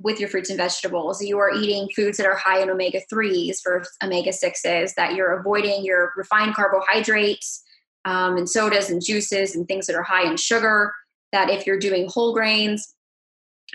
with 0.00 0.18
your 0.18 0.28
fruits 0.28 0.50
and 0.50 0.56
vegetables. 0.56 1.22
You 1.22 1.38
are 1.38 1.54
eating 1.54 1.88
foods 1.94 2.16
that 2.16 2.26
are 2.26 2.34
high 2.34 2.60
in 2.60 2.68
omega 2.68 2.98
3s 3.14 3.60
for 3.62 3.84
omega 4.02 4.30
6s, 4.30 4.94
that 4.96 5.14
you're 5.14 5.38
avoiding 5.38 5.84
your 5.84 6.12
refined 6.16 6.56
carbohydrates 6.56 7.62
um, 8.04 8.36
and 8.36 8.50
sodas 8.50 8.90
and 8.90 9.00
juices 9.00 9.54
and 9.54 9.68
things 9.68 9.86
that 9.86 9.94
are 9.94 10.02
high 10.02 10.28
in 10.28 10.36
sugar. 10.36 10.92
That 11.30 11.48
if 11.48 11.64
you're 11.64 11.78
doing 11.78 12.08
whole 12.08 12.34
grains, 12.34 12.92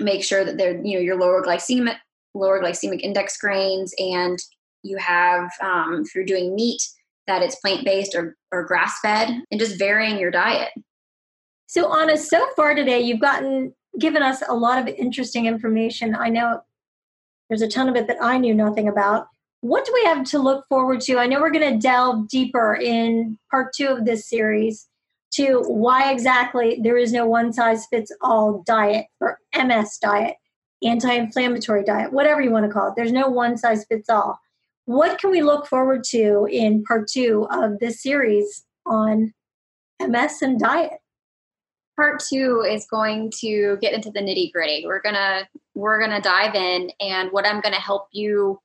make 0.01 0.25
sure 0.25 0.43
that 0.43 0.57
they're, 0.57 0.75
you 0.83 0.95
know, 0.95 0.99
your 0.99 1.17
lower 1.17 1.41
glycemic, 1.41 1.95
lower 2.33 2.61
glycemic 2.61 2.99
index 2.99 3.37
grains 3.37 3.93
and 3.97 4.37
you 4.83 4.97
have 4.97 5.49
um, 5.61 6.03
if 6.05 6.13
you're 6.13 6.25
doing 6.25 6.53
meat 6.53 6.81
that 7.27 7.41
it's 7.41 7.55
plant-based 7.55 8.15
or, 8.15 8.35
or 8.51 8.63
grass-fed 8.63 9.43
and 9.51 9.59
just 9.59 9.77
varying 9.77 10.17
your 10.17 10.31
diet. 10.31 10.71
So 11.67 11.89
ahna 11.89 12.17
so 12.17 12.47
far 12.55 12.73
today 12.73 13.01
you've 13.01 13.19
gotten 13.19 13.73
given 13.99 14.21
us 14.21 14.41
a 14.47 14.55
lot 14.55 14.79
of 14.79 14.87
interesting 14.87 15.45
information. 15.45 16.15
I 16.15 16.29
know 16.29 16.61
there's 17.49 17.61
a 17.61 17.67
ton 17.67 17.89
of 17.89 17.95
it 17.95 18.07
that 18.07 18.17
i 18.21 18.37
knew 18.37 18.53
nothing 18.53 18.87
about. 18.87 19.27
What 19.61 19.85
do 19.85 19.93
we 19.93 20.03
have 20.03 20.23
to 20.25 20.39
look 20.39 20.65
forward 20.69 21.01
to? 21.01 21.17
I 21.17 21.27
know 21.27 21.41
we're 21.41 21.51
going 21.51 21.73
to 21.73 21.79
delve 21.79 22.27
deeper 22.29 22.75
in 22.75 23.37
part 23.49 23.73
two 23.75 23.87
of 23.87 24.05
this 24.05 24.29
series 24.29 24.87
to 25.33 25.63
why 25.67 26.11
exactly 26.11 26.79
there 26.83 26.97
is 26.97 27.11
no 27.11 27.25
one 27.25 27.51
size 27.51 27.85
fits 27.87 28.11
all 28.21 28.63
diet 28.65 29.07
for 29.19 29.37
ms 29.61 29.97
diet 30.01 30.35
anti-inflammatory 30.83 31.83
diet 31.83 32.13
whatever 32.13 32.41
you 32.41 32.51
want 32.51 32.65
to 32.65 32.71
call 32.71 32.89
it. 32.89 32.93
There's 32.95 33.11
no 33.11 33.27
one 33.27 33.57
size 33.57 33.85
fits 33.85 34.09
all 34.09 34.39
what 34.87 35.19
can 35.19 35.29
we 35.29 35.41
look 35.41 35.67
forward 35.67 36.03
to 36.05 36.47
in 36.51 36.83
part 36.83 37.07
two 37.07 37.47
of 37.51 37.79
this 37.79 38.01
series 38.01 38.65
on 38.85 39.33
MS 40.01 40.41
and 40.41 40.59
diet? 40.59 40.99
part 41.97 42.19
two 42.19 42.63
is 42.65 42.87
going 42.89 43.31
to 43.39 43.77
get 43.81 43.93
into 43.93 44.11
the 44.11 44.19
nitty 44.19 44.53
gritty. 44.53 44.83
We're 44.85 45.01
gonna 45.01 45.49
we're 45.73 45.99
gonna 45.99 46.21
dive 46.21 46.55
in, 46.55 46.91
and 47.01 47.31
what 47.31 47.45
I'm 47.45 47.59
gonna 47.59 47.81
help 47.81 48.07
you 48.11 48.61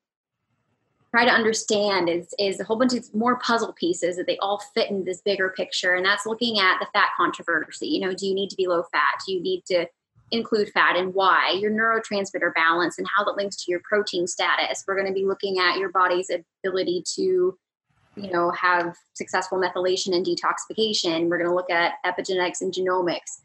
try 1.11 1.25
to 1.25 1.31
understand 1.31 2.09
is 2.09 2.33
is 2.39 2.61
a 2.61 2.65
whole 2.65 2.79
bunch 2.79 2.93
of 2.93 3.13
more 3.15 3.39
puzzle 3.39 3.73
pieces 3.73 4.17
that 4.17 4.27
they 4.27 4.39
all 4.39 4.63
fit 4.75 4.91
in 4.91 5.05
this 5.05 5.23
bigger 5.23 5.53
picture, 5.57 5.95
and 5.95 6.05
that's 6.05 6.27
looking 6.27 6.61
at 6.61 6.79
the 6.79 6.87
fat 6.93 7.09
controversy. 7.17 7.89
You 7.89 8.01
know, 8.01 8.15
do 8.15 8.27
you 8.27 8.35
need 8.35 8.51
to 8.51 8.57
be 8.57 8.69
low 8.69 8.85
fat? 8.93 9.21
Do 9.27 9.33
you 9.33 9.43
need 9.43 9.65
to 9.67 9.87
include 10.33 10.71
fat 10.71 10.97
and 10.97 11.15
why, 11.15 11.57
your 11.61 11.71
neurotransmitter 11.71 12.53
balance, 12.55 12.99
and 12.99 13.07
how 13.15 13.23
that 13.25 13.37
links 13.37 13.57
to 13.57 13.71
your 13.71 13.81
protein 13.85 14.27
status. 14.27 14.85
We're 14.87 14.97
going 14.97 15.07
to 15.07 15.13
be 15.13 15.27
looking 15.27 15.59
at 15.59 15.79
your 15.79 15.91
body's 15.91 16.31
ability 16.65 17.05
to, 17.15 17.57
you 18.17 18.33
know, 18.33 18.51
have 18.51 18.97
successful 19.13 19.59
methylation 19.59 20.15
and 20.15 20.27
detoxification. 20.27 21.29
We're 21.29 21.39
going 21.39 21.51
to 21.51 21.55
look 21.55 21.71
at 21.71 21.95
epigenetics 22.05 22.63
and 22.63 22.73
genomics. 22.73 23.43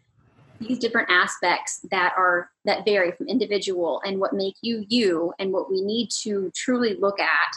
These 0.60 0.80
different 0.80 1.10
aspects 1.12 1.82
that 1.91 2.13
are 2.17 2.50
that 2.65 2.84
vary 2.84 3.12
from 3.12 3.28
individual 3.28 4.02
and 4.04 4.19
what 4.19 4.34
make 4.34 4.56
you 4.62 4.86
you 4.88 5.32
and 5.38 5.54
what 5.54 5.69
we 5.69 5.82
need 5.82 6.10
to 6.23 6.52
truly 6.56 6.95
look 6.95 7.19
at 7.19 7.54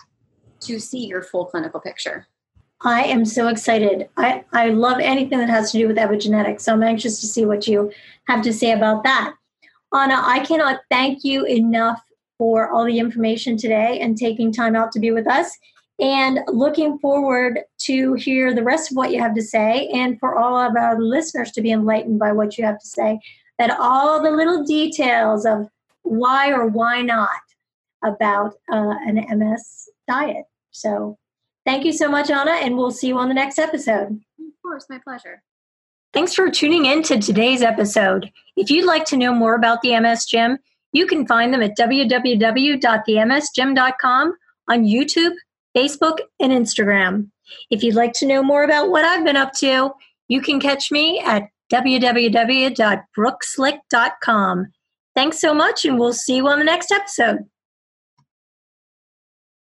to 0.60 0.78
see 0.78 1.06
your 1.06 1.22
full 1.22 1.46
clinical 1.46 1.80
picture. 1.80 2.26
I 2.82 3.02
am 3.04 3.24
so 3.24 3.48
excited. 3.48 4.08
I, 4.16 4.44
I 4.52 4.70
love 4.70 4.98
anything 5.00 5.38
that 5.38 5.50
has 5.50 5.70
to 5.72 5.78
do 5.78 5.88
with 5.88 5.98
epigenetics. 5.98 6.62
So 6.62 6.72
I'm 6.72 6.82
anxious 6.82 7.20
to 7.20 7.26
see 7.26 7.44
what 7.44 7.66
you 7.66 7.92
have 8.24 8.42
to 8.42 8.52
say 8.52 8.72
about 8.72 9.04
that. 9.04 9.34
Ahna, 9.92 10.22
I 10.22 10.44
cannot 10.46 10.80
thank 10.88 11.24
you 11.24 11.44
enough 11.44 12.00
for 12.38 12.70
all 12.70 12.86
the 12.86 12.98
information 12.98 13.58
today 13.58 14.00
and 14.00 14.16
taking 14.16 14.50
time 14.50 14.74
out 14.74 14.92
to 14.92 15.00
be 15.00 15.10
with 15.10 15.26
us. 15.26 15.50
And 15.98 16.40
looking 16.46 16.98
forward 16.98 17.60
to 17.80 18.14
hear 18.14 18.54
the 18.54 18.62
rest 18.62 18.90
of 18.90 18.96
what 18.96 19.12
you 19.12 19.20
have 19.20 19.34
to 19.34 19.42
say 19.42 19.88
and 19.88 20.18
for 20.18 20.38
all 20.38 20.56
of 20.56 20.74
our 20.74 20.98
listeners 20.98 21.50
to 21.52 21.60
be 21.60 21.70
enlightened 21.70 22.18
by 22.18 22.32
what 22.32 22.56
you 22.56 22.64
have 22.64 22.80
to 22.80 22.86
say. 22.86 23.20
That 23.58 23.78
all 23.78 24.22
the 24.22 24.30
little 24.30 24.64
details 24.64 25.44
of 25.44 25.68
why 26.00 26.50
or 26.50 26.66
why 26.66 27.02
not 27.02 27.28
about 28.02 28.54
uh, 28.72 28.94
an 29.06 29.16
MS 29.38 29.90
diet. 30.08 30.46
So 30.70 31.18
Thank 31.66 31.84
you 31.84 31.92
so 31.92 32.08
much, 32.08 32.28
Ahna, 32.28 32.62
and 32.62 32.76
we'll 32.76 32.90
see 32.90 33.08
you 33.08 33.18
on 33.18 33.28
the 33.28 33.34
next 33.34 33.58
episode. 33.58 34.20
Of 34.38 34.62
course, 34.62 34.86
my 34.88 34.98
pleasure. 34.98 35.42
Thanks 36.12 36.34
for 36.34 36.50
tuning 36.50 36.86
in 36.86 37.04
to 37.04 37.18
today's 37.18 37.62
episode. 37.62 38.32
If 38.56 38.68
you'd 38.70 38.86
like 38.86 39.04
to 39.06 39.16
know 39.16 39.32
more 39.32 39.54
about 39.54 39.80
the 39.82 39.98
MS 40.00 40.24
Gym, 40.24 40.58
you 40.92 41.06
can 41.06 41.24
find 41.26 41.54
them 41.54 41.62
at 41.62 41.78
www.themsgym.com 41.78 44.34
on 44.68 44.84
YouTube, 44.84 45.32
Facebook, 45.76 46.18
and 46.40 46.50
Instagram. 46.52 47.30
If 47.70 47.84
you'd 47.84 47.94
like 47.94 48.12
to 48.14 48.26
know 48.26 48.42
more 48.42 48.64
about 48.64 48.90
what 48.90 49.04
I've 49.04 49.24
been 49.24 49.36
up 49.36 49.52
to, 49.54 49.92
you 50.28 50.40
can 50.40 50.58
catch 50.58 50.90
me 50.90 51.20
at 51.20 51.44
www.brookslick.com. 51.72 54.66
Thanks 55.14 55.40
so 55.40 55.54
much, 55.54 55.84
and 55.84 55.96
we'll 55.98 56.12
see 56.12 56.36
you 56.36 56.46
on 56.48 56.58
the 56.58 56.64
next 56.64 56.90
episode. 56.90 57.44